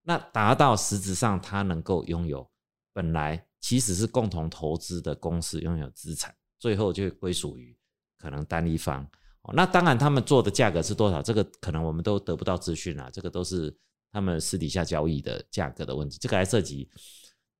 [0.03, 2.47] 那达到实质上他能够拥有
[2.91, 7.75] 本来其实是共同投资的公司拥有资产，最后就归属于
[8.17, 9.09] 可能单一方。
[9.53, 11.21] 那当然他们做的价格是多少？
[11.21, 13.09] 这个可能我们都得不到资讯啊。
[13.11, 13.75] 这个都是。
[14.13, 16.87] 他们私底下交易的价格的问题，这个还涉及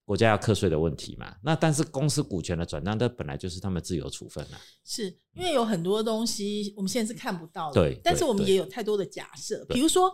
[0.05, 1.35] 国家要课税的问题嘛？
[1.41, 4.61] 那但是公司股权的转让，这本来就是他们自由处分啊。
[4.85, 7.99] 是因为有很多东西我们现在是看不到的，对。
[8.03, 10.13] 但是我们也有太多的假设，比如说，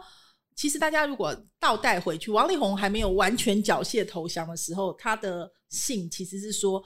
[0.56, 6.82] 其实大家如果倒带回去，王力宏还没有完全缴械投降的时候，他的信其实是说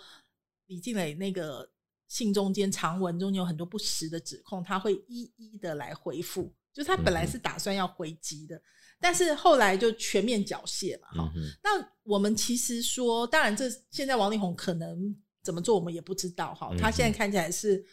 [0.65, 1.69] 李静蕾那个
[2.07, 8.59] 信中间长文中间有很多不实的指控，他会一一的来回复，就是他本来是打算要回击的。
[9.03, 11.31] 但是后来就全面缴械嘛，哈。
[11.61, 11.69] 那
[12.03, 15.13] 我们其实说，当然这现在王力宏可能
[15.43, 16.71] 怎么做，我们也不知道哈。
[16.79, 17.83] 他现在看起来是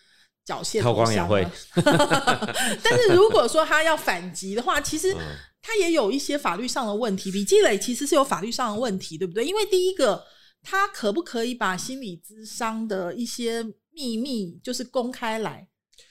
[0.45, 1.45] 缴械韬光养晦，
[1.75, 5.13] 但是如果说他要反击的话，其实
[5.61, 7.33] 他也有一些法律上的问题。
[7.33, 9.45] 李积磊其实是有法律上的问题，对不对？
[9.45, 10.25] 因为第一个，
[10.63, 15.67] 他可不可以把心理咨商的一些秘密就是公开来？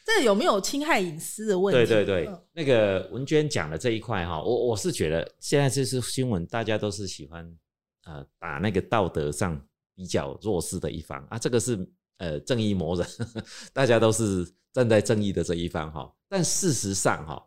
[0.06, 1.86] 这有没有侵害隐私的问题？
[1.86, 7.58] 对对对，那个文娟讲的这一块哈，我我是觉得现在这是新闻，大家都是喜欢
[8.06, 9.60] 呃打那个道德上
[9.96, 13.08] 比较弱势的一方啊，这个是呃正义魔人，
[13.74, 16.12] 大家都是站在正义的这一方哈。
[16.28, 17.44] 但事实上哈，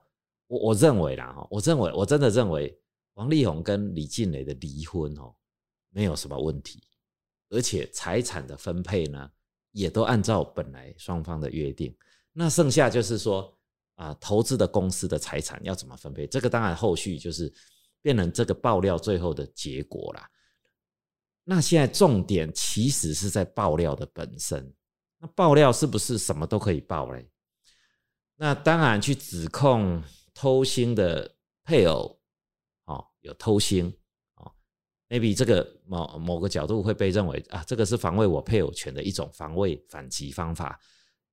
[0.46, 2.76] 我我认为啦哈，我认为我真的认为
[3.14, 5.34] 王力宏跟李静蕾的离婚哦
[5.90, 6.82] 没有什么问题，
[7.50, 9.30] 而且财产的分配呢
[9.72, 11.94] 也都按照本来双方的约定。
[12.32, 13.56] 那剩下就是说
[13.94, 16.26] 啊，投资的公司的财产要怎么分配？
[16.26, 17.52] 这个当然后续就是
[18.00, 20.28] 变成这个爆料最后的结果啦。
[21.44, 24.74] 那现在重点其实是在爆料的本身。
[25.18, 27.28] 那爆料是不是什么都可以爆嘞？
[28.36, 30.02] 那当然去指控
[30.34, 32.18] 偷腥的配偶，
[32.86, 33.92] 哦，有偷腥，
[34.36, 34.52] 哦
[35.08, 40.80] ，maybe 这个某某个角度会被认为啊，这个是防卫我配偶权的一种防卫反击方法。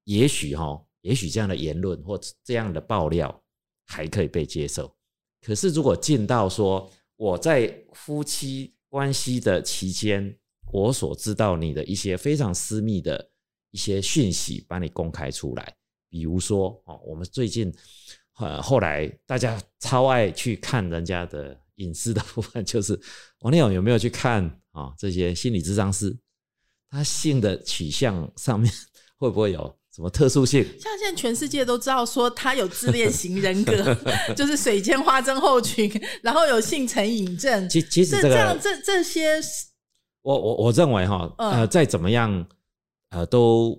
[0.03, 3.43] 也许哈，也许这样的言论或这样的爆料
[3.85, 4.93] 还可以被接受。
[5.41, 10.37] 可是如果进到说我在夫妻关系的期间，
[10.71, 13.31] 我所知道你的一些非常私密的
[13.71, 15.75] 一些讯息，把你公开出来，
[16.09, 17.73] 比如说哦，我们最近
[18.37, 22.99] 呃后来大家超爱去看人家的隐私的部分，就是
[23.39, 26.17] 王力宏有没有去看啊这些心理咨商师，
[26.89, 28.71] 他性的取向上面
[29.17, 29.78] 会不会有？
[29.99, 30.63] 什么特殊性？
[30.79, 33.93] 像现在全世界都知道说他有自恋型人格，
[34.33, 35.91] 就是水间花症候群，
[36.23, 37.67] 然后有性成瘾症。
[37.67, 39.41] 其其实这样这这些，
[40.21, 42.47] 我我我认为哈，呃，再怎么样，
[43.09, 43.77] 呃，都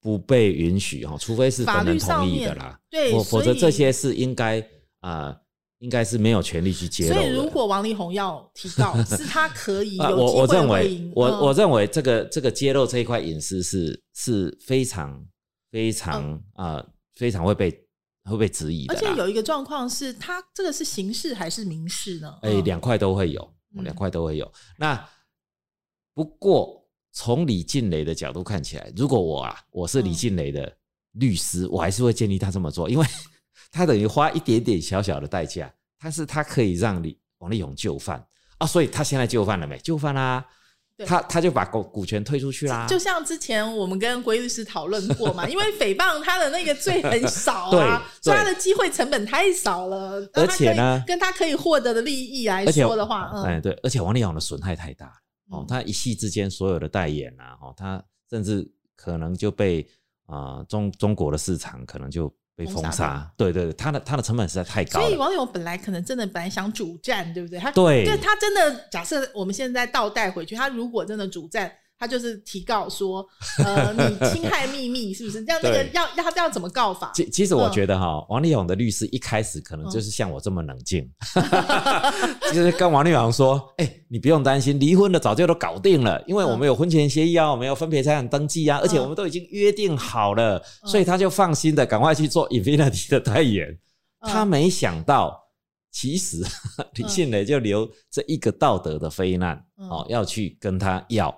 [0.00, 2.78] 不被允许哈，除非是法律同意的啦。
[2.88, 4.64] 对，否则这些是应该
[5.00, 5.36] 啊，
[5.80, 7.14] 应该是没有权利去揭露。
[7.14, 15.20] 所以如果王力宏要提告， 是他可以有我我认为，我我认为这个这个揭露这一块隐私是是非常。
[15.70, 17.70] 非常啊，非常会被
[18.24, 18.94] 会被质疑的。
[18.94, 22.38] 而且有一个状况是，他这个是刑事还是民事呢？
[22.42, 24.52] 哎，两块都会有，两块都会有。
[24.76, 25.08] 那
[26.12, 30.76] 不过从李静蕾的角度看起来，如果我啊，我是李静蕾的
[31.12, 33.06] 律师，我还是会建议他这么做，因为
[33.70, 38.24] 他等于花一点点小小的代价，但是他可以让李王力宏就范
[38.58, 39.78] 啊，所以他现在就范了没？
[39.78, 40.44] 就范啦。
[41.06, 55.12] 他他就把股股权推出去啦，就像之前我们跟郭律师讨论过嘛，因为诽谤他的那个罪很少啊， 所以他的机会成本太少了，而且呢，跟他可以获得的利益来说的话，哎对，而且王力宏的损害太大了
[55.50, 59.86] 哦，他一夕之间所有的代言啊，哦，他甚至可能就被
[60.26, 62.32] 啊中中国的市场可能就。
[62.64, 65.00] 被封杀，对对对，他的他的成本实在太高。
[65.00, 67.58] 所以网友本来可能真的本来想主战，对不对？
[67.58, 71.72] 他对，就他真的假设我们现在倒带回去，他如果真的主战。
[72.00, 73.24] 他就是提告说，
[73.62, 75.44] 呃，你侵害秘密是不是？
[75.44, 77.12] 要那个要要他要怎么告法？
[77.14, 81.06] 其其实我觉得哈，王力宏的律师一开始可能就是像我这么冷静，
[82.54, 93.78] 就是跟王力宏说，哎，你不用担心，离婚的早就都搞定了，因为我们有婚前协议啊，我们有分别财产登记啊，而且我们都已经约定好了，所以他就放心的赶快去做 Infinity 的代言。
[94.22, 95.38] 他没想到，
[95.92, 96.42] 其实
[96.96, 101.34] 李信磊就留这一个道德的非难哦，要去跟他要。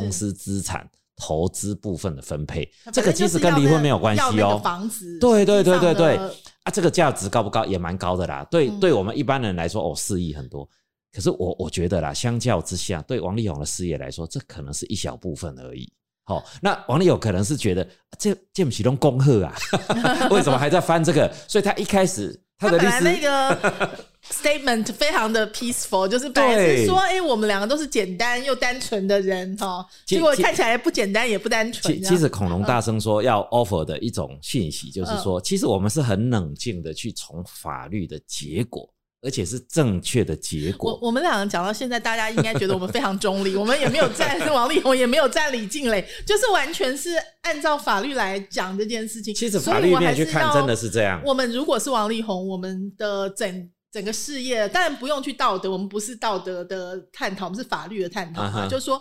[0.00, 4.60] 公司资产投资部分的分配，这个其实跟离婚没有关系哦。
[4.62, 6.16] 房子，对对对对对，
[6.62, 7.64] 啊，这个价值高不高？
[7.64, 8.46] 也蛮高的啦。
[8.50, 10.68] 对，对我们一般人来说，哦，四亿很多。
[11.12, 15.90] 可是我我觉得啦，相较之下，对王力宏的事业来说，这可能是一小部分而已。
[16.24, 19.54] 好，那王力宏可能是觉得这这不起东恭贺啊，
[20.30, 21.32] 为什么还在翻这个？
[21.48, 24.06] 所以他一开始他的律师那个。
[24.28, 32.02] Statement 非常的 peaceful，就是本来是说，哎，我们两个都是简单又单纯的人哈，结果看起来不简单也不单纯。
[32.02, 38.92] 其实恐龙大声说要 offer 的一种讯息，就是说，其实我们是很冷静的去从法律的结果，
[39.26, 40.92] 而且是正确的结果。
[40.92, 47.10] 我我们两个讲到现在，大家应该觉得我们非常中立， 我们也没有站王力宏，也没有站李静蕾，就是完全是
[47.42, 49.34] 按照法律来讲这件事情。
[49.34, 51.20] 其实法律面去看，真的是这样。
[51.24, 53.70] 我们如果是王力宏，我们的整。
[53.92, 58.68] 整个事业当然不用去道德，我们不是道德的探讨，我们是法律的探讨嘛。
[58.68, 59.00] 就是说，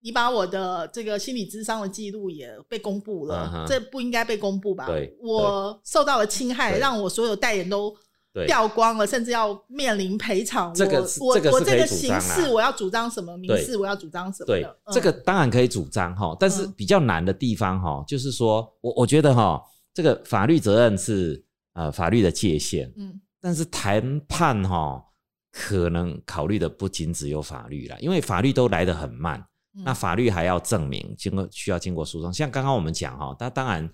[0.00, 4.88] 你把我的这个心理智商的记录也被公布了，这不应该被公布吧？
[5.20, 7.94] 我受到了侵害，让我所有代言都
[8.46, 10.74] 掉光了，甚至要面临赔偿。
[10.74, 14.46] 这个我我这个形式我要主张什么，民事我要主张什么？
[14.46, 21.44] 对，这个当然可以主张哈，但是比较难的地方哈，就是说我我觉得哈，这个法律责任是
[21.74, 23.20] 呃法律的界限，嗯。
[23.40, 25.04] 但是谈判哈，
[25.52, 29.44] 可能考虑的不仅只有法律了，因为法律都来得很慢，
[29.84, 32.32] 那法律还要证明，经过需要经过诉讼。
[32.32, 33.86] 像刚刚我们讲哈，那当然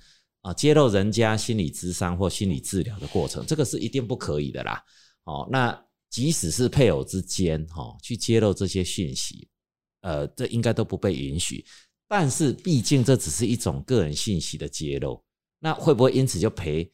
[0.43, 4.83] 啊，揭露人家心理咨商或心理治疗的过程，这个是一定不可以的啦。
[5.25, 9.49] 哦，那即使是配偶之间哈，去揭露这些讯息，
[10.01, 11.65] 呃，这应该都不被允许。
[12.09, 15.23] 但是毕竟这只是一种个人信息的揭露，
[15.59, 16.91] 那会不会因此就赔？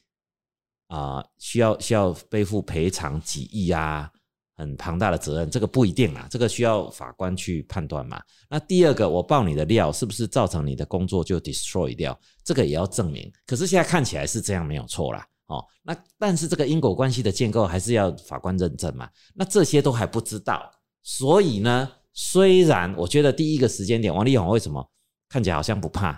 [0.89, 4.11] 啊，需要需要背负赔偿几亿啊，
[4.57, 8.21] 很庞大的责任，这个不一定啊，这个需要法官去判断嘛。
[8.49, 12.19] 那第二个，我爆你的料，是不是造成你的工作就 destroy 掉？
[12.43, 13.31] 这个也要证明。
[13.47, 15.27] 可是现在看起来是这样，没有错啦。
[15.47, 19.09] 哦，那但是这个因果关系的建构还是要法官认证嘛。
[19.35, 20.71] 那这些都还不知道，
[21.03, 24.85] 所以呢，虽然我觉得第一个时间点，王力宏为什么？
[25.29, 26.13] 看起来好像不怕，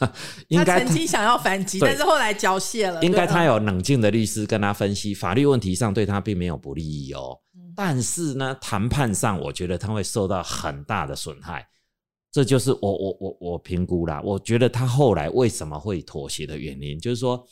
[0.54, 3.02] 他曾经想要反击，但是后来缴械了。
[3.02, 7.39] 应该他有冷静的律师跟他分析，法律问题上对他并没有不利益哦。
[7.76, 11.66] 但是呢，谈判上我觉得他会受到很大的损害。
[12.32, 17.44] 这就是我我我我评估啦，我觉得他后来为什么会妥协的原因，就是说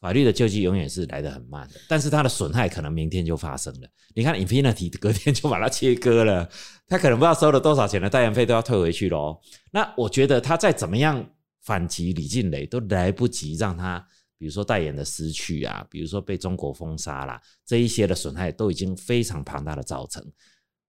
[0.00, 3.88] 法律的救济永远是来得很慢的，但是他的损害可能明天就发生了。
[4.14, 6.48] 你看，Infinity 隔天就把它切割了，
[6.88, 9.38] 他可能不知道收了多少钱的代言费都要退回去喽。
[9.70, 11.22] 那我觉得他再怎么样
[11.60, 14.06] 反击李静蕾都来不及让他，
[14.38, 20.24] 比如说代言的失去啊，比如说被中国封杀啦，这一些的损害都已经非常庞大的造成。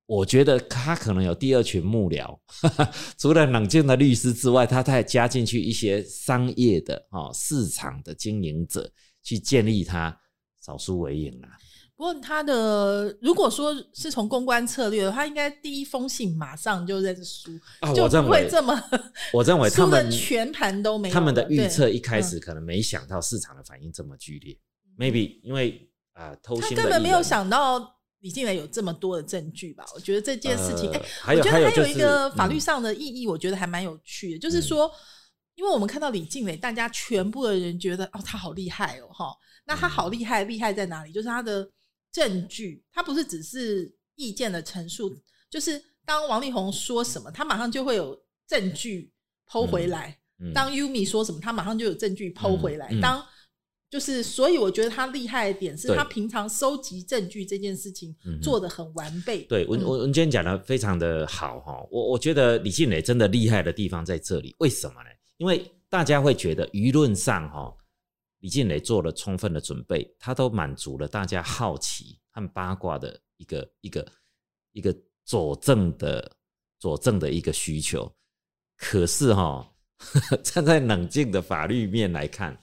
[0.07, 2.37] 我觉得他可能有第二群幕僚，
[3.17, 8.91] 除了冷静的律师之外，他再加进去一些商业的哦市场的经营者，
[9.23, 10.15] 去建立他
[10.61, 11.57] 少输为赢啊。
[11.97, 17.51] 不过他的如果说是从公关策略，的话应该第一封信马上就认输，
[17.95, 18.77] 就不会这么。
[19.31, 21.09] 我认为他们全盘都没。
[21.09, 24.57] 他们的预测一开始可能没想到市场的反应这么剧烈
[24.97, 27.93] ，maybe 因为啊偷心，他根本没有想到。
[28.21, 29.85] 李静蕾有这么多的证据吧？
[29.93, 30.89] 我觉得这件事情，
[31.25, 34.39] 哎，我觉得还有一个法律上的意义，我觉得还蛮有趣的。
[34.39, 34.89] 就是说，
[35.53, 39.31] 因为我们看到李静蕾，大家全部的人觉得哦，他好厉害哦，哈。
[39.67, 41.11] 那他好厉害，厉害在哪里？
[41.11, 41.69] 就是他的
[42.15, 45.13] 证据，他不是只是意见的陈述，
[45.49, 49.11] 就是当王力宏说什么，他马上就会有证据
[49.45, 50.15] 剖回来；
[50.53, 53.21] 当 Umi 说什么，他马上就有证据剖回来；当
[53.89, 59.41] 就是，所以我觉得他厉害的点是他平常收集证据这件事情做的很完备。
[59.43, 61.85] 对，文文文娟讲的非常的好哈。
[61.91, 65.09] 我我觉得李静蕾真的厉害的地方在这里，为什么呢？
[65.35, 67.73] 因为大家会觉得舆论上哈，
[68.45, 74.07] 李静蕾做了充分的准备，他都满足了大家好奇和八卦的一个一个
[74.71, 76.31] 一个佐证的
[76.77, 78.07] 佐证的一个需求。
[78.77, 79.67] 可是哈，
[80.45, 82.55] 站在冷静的法律面来看。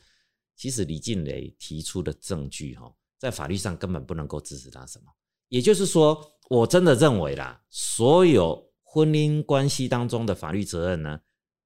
[0.55, 5.07] 其实李静蕾提出的证据，哈，在法律上根本不能够支持他什么。
[5.49, 11.21] 也就是说，我真的认为啦，所有婚姻关系当中的法律责任呢，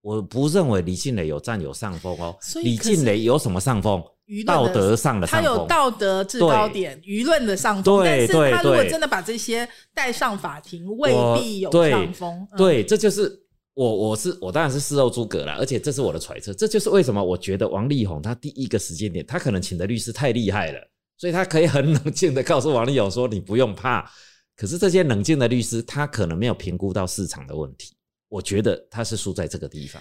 [0.06, 2.36] 我不认为李静蕾有占有上风哦。
[2.62, 4.00] 李静蕾有什么上风？
[4.46, 8.04] 道德上的上风，他有道德制高点，舆论的上风。
[8.04, 12.46] 但是他如果真的把这些带上法庭，未必有上风。
[12.56, 13.42] 对，这就是。
[13.74, 20.80] 我我是我当然是事后诸葛了，而且这是我的揣测，这就是为什么我觉得王力宏他第一个时间点，他可能请的律师太厉害了，
[21.18, 24.10] 所以他可以很冷静的告诉王力宏说你不用怕。
[24.56, 27.94] 可是这些冷静的律师，他可能没有评估到市场的问题，
[28.28, 30.00] 我觉得他是输在这个地方。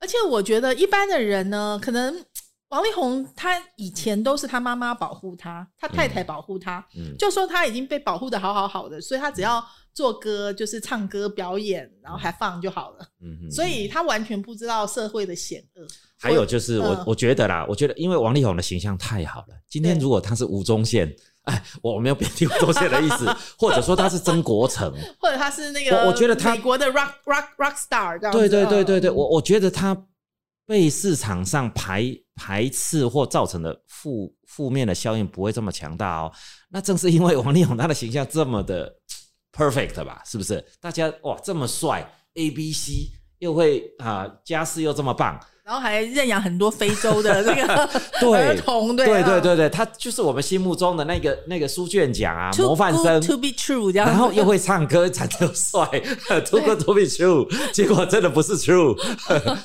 [0.00, 2.24] 而且我觉得一般的人呢，可能
[2.68, 6.86] 王力宏他以前都是他妈妈保护他，他太太保护他，
[7.18, 9.64] 就说他已经被保护的好好好的，所以他只要。
[9.94, 13.08] 做歌就是唱歌表演，然后还放就好了。
[13.20, 15.84] 嗯所以他完全不知道社会的险恶。
[16.16, 19.60] 还有就是我我觉得啦，我觉得因为王力宏的形象太好了。
[19.68, 21.12] 今天如果他是吴宗宪，
[21.48, 23.26] 哎，我没有贬低吴宗宪的意思，
[23.58, 28.32] 或者说他是曾国成，或者他是那个，我觉得他美国的 rock rock rock star 这样。
[28.32, 29.96] 对对对对对，我我觉得他
[30.66, 36.32] 被市场上排排斥或造成的负负面的效应不会这么强大哦。
[36.68, 38.94] 那正是因为王力宏他的形象这么的。
[39.50, 40.64] perfect 吧，是不是？
[40.80, 53.20] 大家哇，这么帅，A B C 又会啊，家世又这么棒，然后还认养很多非洲的 那个儿童，对对对对，他就是我们心目中的那个那个书卷奖啊，模范生。
[53.20, 55.84] To be true，这样，然后又会唱歌，长得又帅，
[56.46, 58.96] To be to be true， 结果真的不是 true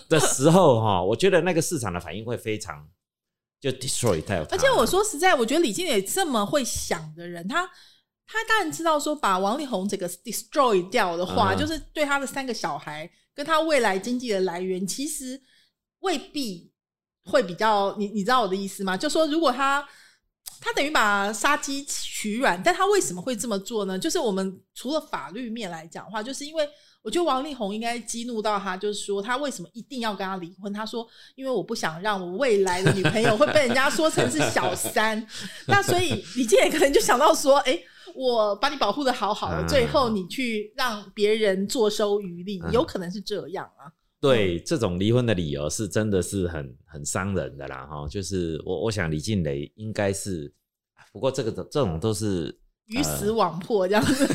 [0.09, 2.85] 的时候哈，我觉得那个市场的反应会非常
[3.61, 4.45] 就 destroy 掉。
[4.51, 7.69] 而且我说实在，我觉得李经理这么会想的人，他。
[8.25, 15.39] 他当然知道说，把王力宏这个 destroy 掉的话，就是对他的三个小孩跟他未来经济的来源，其实
[16.03, 16.71] 未必
[17.25, 17.93] 会比较。
[17.97, 18.95] 你你知道我的意思吗？
[18.95, 19.85] 就说如果他
[20.61, 23.99] 他等于把杀鸡取卵，但他为什么会这么做呢？
[23.99, 26.65] 就是我们除了法律面来讲的话，就是因为
[27.01, 30.71] 我觉得王力宏应该激怒到他，就是说他为什么一定要跟他离婚？
[30.71, 35.27] 他说，因为我不想让我未来的女朋友会被人家说成是小三。
[35.67, 37.79] 那所以李健也可能就想到说，哎。
[38.15, 43.89] 我把你保护的好好的，最后你去让别人坐收渔利，有可能是这样啊。
[44.23, 48.07] 对，这种离婚的理由是真的是很很伤人的啦，哈。
[48.07, 50.49] 就是我我想李静蕾应该是，
[51.11, 54.25] 不过这个这种都是鱼死网破这样子。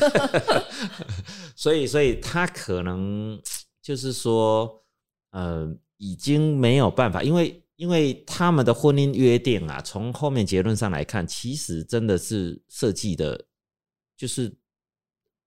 [1.57, 3.41] 所以所以他可能
[3.80, 4.84] 就是说，
[5.30, 13.43] 呃，已经没有办法，因为因为他们的婚姻约定啊，从后面结论上来看，其实真的是设计的。
[14.18, 14.55] 就是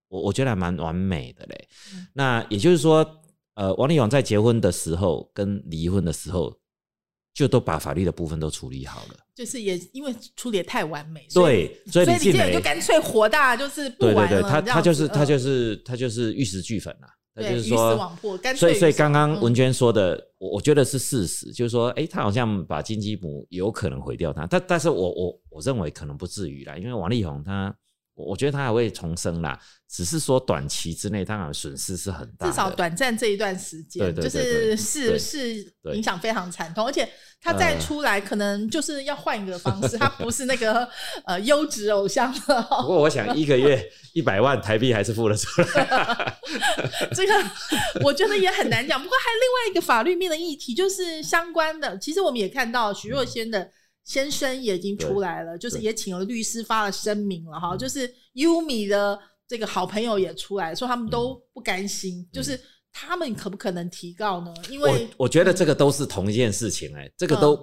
[0.08, 1.68] 我我觉得还蛮完美的嘞。
[2.12, 3.21] 那也就是说，
[3.54, 6.56] 呃，王力宏在结婚的时候跟离婚的时候，
[7.34, 9.16] 就都把法律的部分都处理好了。
[9.34, 17.08] 就是也因为处理的太完美，所以对，所以所以李静蕾就干脆火大，就是不对对对，他他就是他嗯就是他就是玉石俱焚啦。
[17.34, 18.18] 他对鱼死就是说
[18.54, 27.74] 所以所以刚刚文娟说的，我我觉得是事实，就是说，哎，他好像把金鸡母有可能毁掉他，但但是我我我认为可能不至于啦，因为王力宏他，
[28.14, 29.58] 我我觉得他还会重生啦，
[29.88, 37.08] 只是说短期之内当然损失是很大，至少短暂这一段时间，对对对就是是是对影响非常惨痛，而且
[37.40, 40.86] 他再呃出来，可能就是要换一个方式， 他不是那个
[41.24, 42.62] 呃优质偶像了。
[42.82, 43.82] 不过我想一个月
[44.12, 46.36] 一百万台币还是付得出来。
[47.16, 47.32] 这个
[48.04, 49.02] 我觉得也很难讲。
[49.02, 51.96] 不过还有另外一个法律面的议题，就是相关的。
[51.98, 53.70] 其实我们也看到徐若瑄的
[54.04, 57.76] 先生也已经出来了，就是也请了律师发了声明了哈。
[57.76, 62.58] 就是 Yumi 的这个好朋友也出来说，他们都不甘心，就是
[62.92, 64.52] 他们可不可能提告呢？
[64.68, 67.58] 因为我觉得这个都是同一件事情哎、这个都、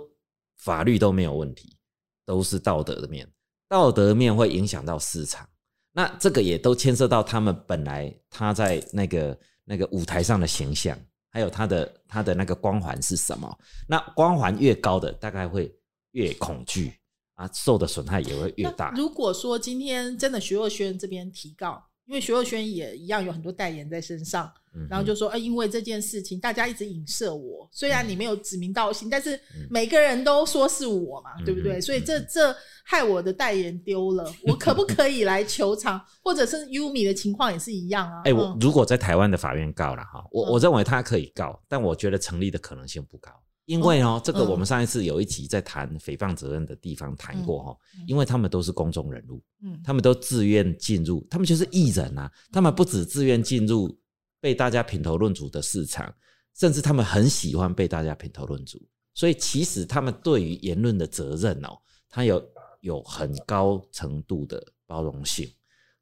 [0.58, 1.78] 法律都没有问题，
[2.26, 3.28] 都是道德的面，
[3.68, 5.48] 道德面会影响到市场，
[5.92, 10.98] 那这个也都牵涉到他们本来他在那个那个舞台上的形象，
[11.32, 13.58] 还有他的他的那个光环是什么？
[13.88, 15.72] 那光环越高的，大概会
[16.12, 16.94] 越恐惧
[17.36, 18.92] 啊，受的损害也会越大。
[18.96, 31.78] 如果说今天真的徐若瑄这边提告，因为徐若瑄也一样有很多代言在身上，嗯然后就说，哎、因为这件事情，大家一直影射我，虽然你没有指名道姓，但是嗯每个人都说是我嘛，对不对？
[31.78, 32.54] 嗯所以这这
[32.84, 36.04] 害我的代言丢了， 我可不可以来求偿？
[36.24, 38.24] 或者是 Umi 的情况也是一样啊。
[38.26, 43.32] 哎、我嗯如果在台湾的法院告了哈，我嗯我认为他可以告，但我觉得成立的可能性不高，
[43.70, 44.50] 因为哦，这个嗯。
[44.50, 49.80] 我们上一次有一集在谈诽谤责任的地方谈过哈因为他们都是公众人物，嗯。
[49.84, 53.96] 他们都自愿进入，他们就是艺人啊，他们不止自愿进入
[54.42, 56.12] 被大家品头论足的市场，
[56.56, 58.82] 甚至他们很喜欢被大家品头论足，
[59.14, 61.78] 所以其实他们对于言论的责任哦，
[62.10, 62.44] 他有
[62.82, 65.48] 有很高程度的包容性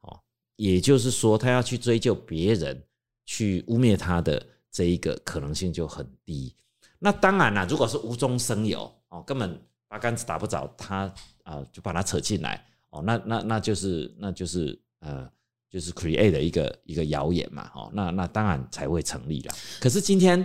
[0.03, 0.17] 哦，
[0.55, 2.81] 也就是说，他要去追究别人
[3.25, 4.41] 去污蔑他的
[4.71, 6.55] 这一个可能性就很低。
[6.99, 11.11] 那当然啦，如果是无中生有哦，根本八竿子打不着他
[11.43, 15.29] 啊、就把他扯进来哦，那那那就是那就是呃，
[15.69, 19.53] 就是 create 的一个一个谣言嘛，哦，那那当然才会成立了。
[19.79, 20.41] 可是今天，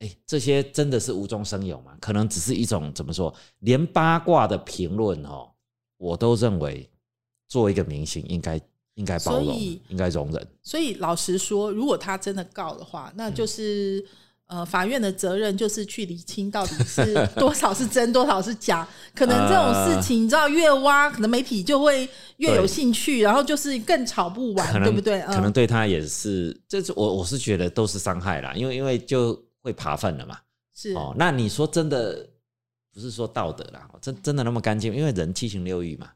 [0.00, 1.96] 哎，这些真的是无中生有吗？
[2.00, 5.50] 可能只是一种怎么说，连八卦的评论哦，
[5.96, 6.90] 我都认为
[7.48, 8.60] 作为一个明星应该
[8.94, 9.56] 应该包容
[9.88, 10.48] 应该容忍。
[10.62, 14.04] 所以老实说，如果他真的告的话，那就是、
[14.52, 18.86] 呃，法院的责任就是去理清到底是 多少是真，多少是假。
[19.14, 25.22] 可能这种事情，你知道，越挖，可能媒体就会越有对兴趣，然后就是更吵不完，对不对？
[25.22, 30.38] 可能嗯，对他也是，这是我我是觉得都是伤害啦，因为因为就会扒粪了嘛。
[30.74, 32.28] 是哦，那你说真的
[32.92, 34.94] 不是说道德啦，真真的那么干净？
[34.94, 36.10] 因为人七情六欲嘛。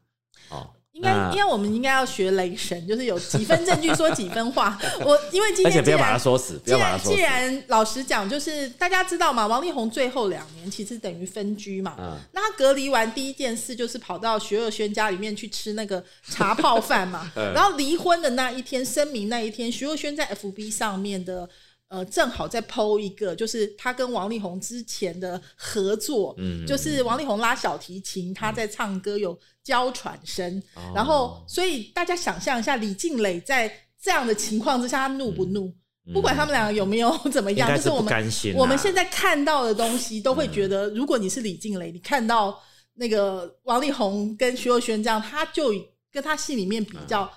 [0.49, 4.77] 哦，应该那应该我们应该要学雷神，就是有几分证据说几分话。
[5.05, 7.21] 我因为今而且不要把天既然他说死，不既然既要把他说死。
[7.21, 11.95] 然老实讲，就是大家知道嘛，王力宏最后两年其实等于分居嘛。
[11.99, 17.31] 嗯，那他隔离完第一件事就是跑到徐若瑄家里面去吃那个茶泡饭嘛。
[17.37, 21.47] 嗯然后离婚的那一天，声明那一天，徐若瑄在 FB 上面的。
[21.89, 33.71] 呃，正好在 PO 一个，就是他跟王力宏之前的合作，嗯就是王力宏拉小提琴，他在唱歌有娇喘声，哦然后所以大家想象一下，李静蕾在
[34.01, 35.73] 这样的情况之下，他怒不怒？
[36.13, 38.57] 不管他们两个有没有 怎么样，就是是我们啊。
[38.57, 42.57] 我们现在看到的东西， 都会觉得，如果你是李静蕾，你看到
[42.95, 45.73] 那个王力宏跟徐若瑄这样，他就
[46.11, 47.29] 跟他戏里面比较，嗯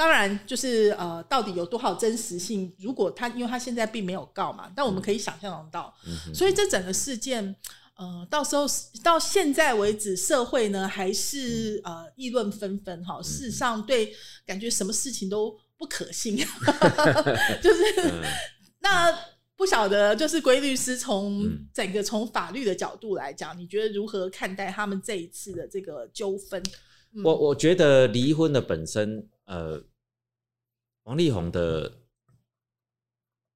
[0.00, 2.72] 当然就是呃，到底有多少真实性？
[2.78, 7.54] 如果他因为他现在并没有告嘛，但我们可以想象得到，嗯所以这整个事件。
[7.96, 8.64] 呃，到时候
[9.04, 13.20] 到现在为止，社会呢还是呃议论纷纷哈。
[13.22, 14.14] 事实上，对
[14.46, 16.34] 感觉什么事情都不可信，
[17.60, 18.22] 就是、嗯
[18.80, 19.14] 那
[19.54, 26.62] 不晓得，就是龟律师从嗯整个从法律的角度来讲，你觉得如何看待他们这一次的这个纠纷？
[27.12, 29.82] 嗯我我觉得离婚的本身，呃，
[31.04, 31.92] 王力宏的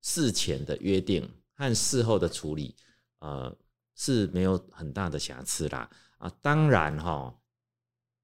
[0.01, 2.75] 事前的约定和事后的处理，
[3.21, 3.57] 呃，
[3.95, 5.89] 是没有很大的瑕疵啦。
[6.19, 7.39] 啊，当然哈、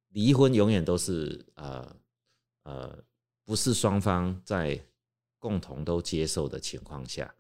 [0.08, 1.96] 离婚永远都是呃
[2.62, 3.04] 呃，
[3.44, 4.82] 不是双方在
[5.38, 7.34] 共同都接受的情况下，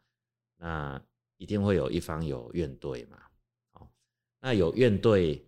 [0.56, 1.02] 那
[1.36, 3.18] 一定会有一方有怨怼嘛。
[3.72, 3.88] 哦，
[4.40, 5.42] 那有怨怼，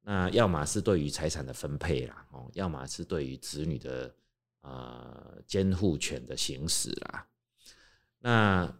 [0.00, 4.14] 那要么是对于财产的分配啦，哦，要么是对于子女的
[4.66, 7.28] 呃监护权的行使啦。
[8.18, 8.78] 那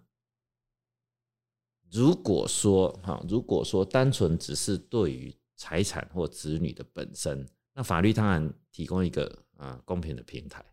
[1.92, 10.64] 如果说哈，如果说单纯只是对于财产或子女的本身，那法律当然提供一个啊公平的平台。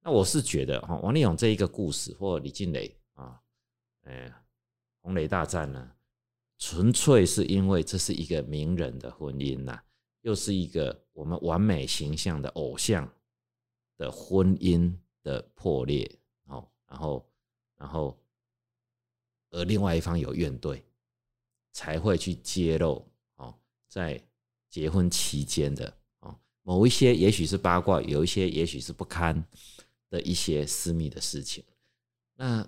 [0.00, 3.38] 那我是觉得哈，王力宏这一个故事或李静蕾啊，
[4.04, 4.32] 哎，
[5.00, 5.92] 红雷大战呢，
[6.58, 9.80] 纯粹是因为这是一个名人的婚姻呐，
[10.22, 13.08] 又是一个我们完美形象的偶像
[14.02, 14.92] 的婚姻
[15.22, 17.24] 的破裂哦，然后，
[17.76, 18.18] 然后。
[19.54, 20.80] 而另外一方有怨怼，
[21.72, 23.54] 才会去揭露哦，
[23.86, 24.18] 在
[24.70, 29.44] 结婚期间的哦某一些，也许是八卦，有一些也许是不堪
[30.08, 31.62] 的一些私密的事情。
[32.36, 32.66] 那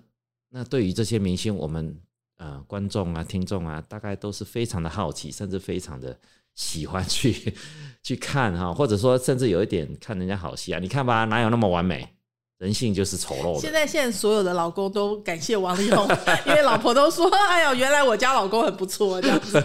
[0.49, 1.99] 那对于这些明星，我们
[2.35, 6.19] 呃观众啊、听众啊，大概都是非常的好奇，甚至非常的
[6.55, 7.53] 喜欢去
[8.01, 12.09] 去看哈，或者说甚至有一点看人家好戏啊，你看吧，哪有那么完美？
[12.57, 13.59] 人性就是丑陋的。
[13.59, 16.07] 现在，现在所有的老公都感谢王力宏，
[16.47, 19.61] 因为老婆都说：“哎呀，原来我家老公很不错。”这样子。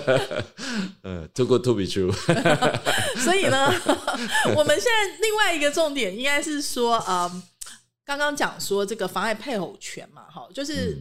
[1.04, 2.12] 嗯，too good to be true。
[3.22, 3.72] 所以呢，
[4.56, 7.30] 我们现在另外一个重点应该是说，呃，
[8.04, 10.98] 刚刚讲说这个妨碍配偶权嘛，哈，就是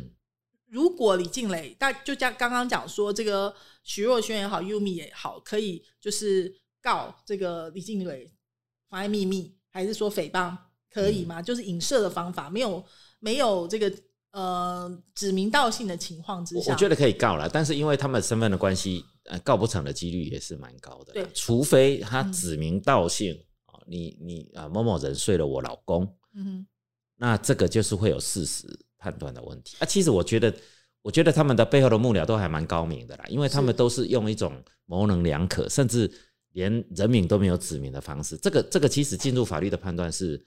[0.69, 3.53] 如果李静蕾，大就像刚刚讲说这个
[3.83, 8.31] 徐若瑄也好，Umi 也好，可以就是告这个李静蕾
[8.87, 10.55] 妨碍秘密，还是说诽谤？
[10.91, 11.39] 可以吗？
[11.39, 12.83] 就是影射的方法，没有
[13.19, 13.93] 没有这个
[14.31, 17.47] 呃指名道姓的情况之下，我觉得可以告了。
[17.47, 21.13] 但是因为他们身份的关系，呃，告不成的几率也是蛮高的。
[21.13, 23.33] 对，除非他指名道姓
[23.65, 26.03] 啊，你你啊某某人睡了我老公，
[26.33, 26.67] 嗯哼，
[27.17, 28.67] 那这个就是会有事实
[28.99, 29.77] 判断的问题。
[29.79, 30.53] 啊，其实我觉得，
[31.01, 34.53] 我觉得他们的背后的幕僚都还蛮高明的啦，因为他们都是用一种
[34.85, 36.11] 模棱两可，甚至
[36.51, 38.37] 连人名都没有指明的方式。
[38.37, 40.39] 这个这个其实进入法律的判断是。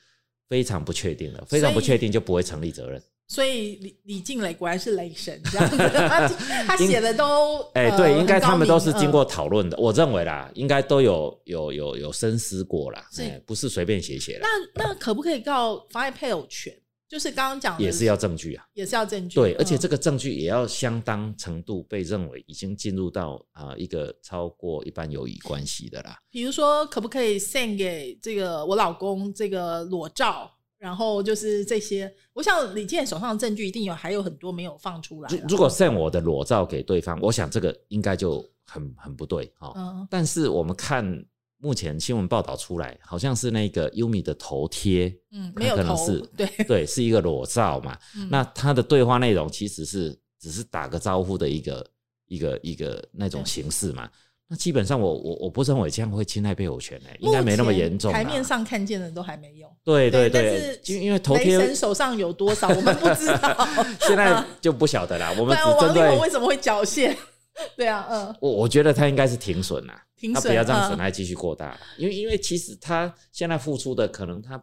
[0.49, 3.03] 非常不确定的，非常不确定就不会成立责任。
[3.27, 6.29] 所以李李静蕾果然是雷神这样子，他
[6.67, 9.79] 他写的都 哎对，应该他们都是经过讨论的。
[9.79, 14.41] 我认为啦，应该都有有有有深思过啦，哎，不是随便写写的。
[14.43, 16.75] 那那可不可以告妨碍配偶权？
[17.13, 19.35] 就是刚刚讲，也是要证据啊，也是要证据。
[19.35, 26.19] 对，而且这个证据也要相当程度被认为已经进入到啊一个超过一般友谊关系的啦。
[26.31, 30.51] 比如说，可不可以 send 给这个我老公这个裸照？
[30.79, 35.29] 然后就是这些，我想李健手上的证据一定有，还有很多没有放出来。
[35.47, 39.71] 如果 send 我的裸照给对方，我想这个应该就很很不对哈。
[39.77, 41.23] 嗯但是我们看。
[41.63, 45.97] 目前新闻报道出来，好像是那个优米的头贴，嗯，没有头，
[46.37, 47.97] 对 对，是一个裸照嘛。
[48.29, 51.87] 那他的对话内容其实是只是打个招呼的一个
[52.27, 54.11] 一个一个那种形式嘛。
[54.49, 58.13] 那基本上我我我不认为这样会侵害配偶权诶，应该没那么严重。
[58.13, 63.69] 台面上看见的都还没有，对对对，因因为头贴手上有多少，我们不知道，
[64.03, 65.33] 现在就不晓得啦。
[65.39, 67.17] 我们 只针对为什么会缴械？
[67.77, 69.93] 对啊，嗯，我我觉得他应该是停损呐。
[70.33, 74.63] 他不要让损害继续扩大，因为因为其实他现在付出的可能他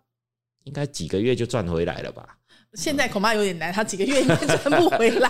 [0.64, 2.38] 应该几个月就赚回来了吧？
[2.76, 5.30] 现在恐怕有点难，他几个月应该赚不回来。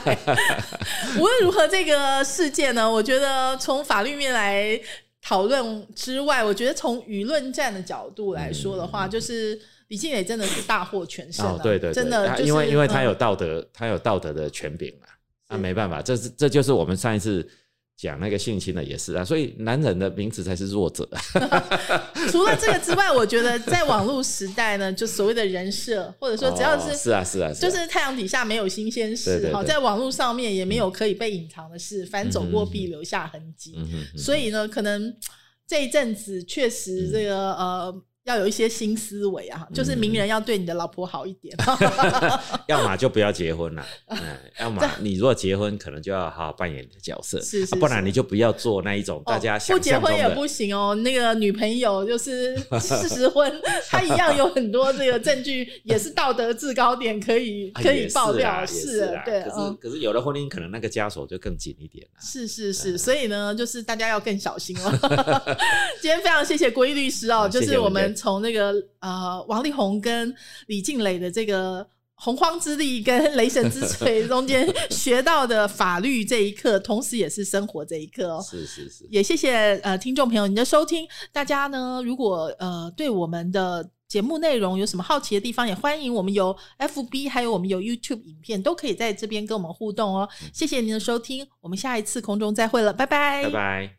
[1.18, 4.80] 无论如何，这个事件呢，我觉得从法律面来
[5.20, 11.58] 讨论之外，我觉得从舆论战的角度来说的话，就是李静蕾真的是大获全胜。
[11.64, 15.08] 对对，真的，因为因为他有道德，他有道德的权柄嘛，
[15.50, 17.46] 那没办法，这是这就是我们上一次。
[18.02, 21.06] 讲那个性侵的也是啊，所以男人的名字才是弱者。
[22.32, 33.76] 除了这个之外，我觉得在网络时代呢，就所谓的人设，或者说只要是是啊是啊，就是太阳底下没有新鲜事，好，在网络上面也没有可以被隐藏的事，反走过必留下痕迹。
[34.16, 35.14] 所以呢，可能
[35.68, 38.04] 这一阵子确实这个呃。
[38.30, 41.56] 要有一些新思维啊，就是名人要对你的老婆好一点，
[42.70, 44.20] 要么就不要结婚了， 嗯，
[44.60, 50.94] 要么你如果结婚，可能就要好好扮演你的角色，是是，不然你就不要做那一种大家想不结婚也不行哦。
[50.94, 53.52] 那个女朋友就是事实婚，
[53.90, 59.42] 她一样有很多这个证据，也是道德制高点可以可以爆料，是，对。
[59.42, 65.58] 可是可是有的婚姻可能那个枷锁就更紧一点了，是是是，所以呢，就是大家要更小心了。
[66.00, 68.16] 今天非常谢谢郭毅律师哦，就是我们。
[68.20, 70.36] 从那个呃王力宏跟
[70.68, 78.44] 李静蕾的这个洪荒之力跟雷神之锤中间学到的法律这一课，同时也是生活这一课哦。
[78.46, 81.08] 是是是，也谢谢呃听众朋友您的收听。
[81.32, 90.28] 大家呢，如果呃对我们的节目内容有什么好奇的地方，也欢迎我们有 FB 还有我们有 YouTube 影片，都可以在这边跟我们互动哦。
[90.52, 93.99] 谢谢您的收听，我们下一次空中再会了，拜拜，拜拜。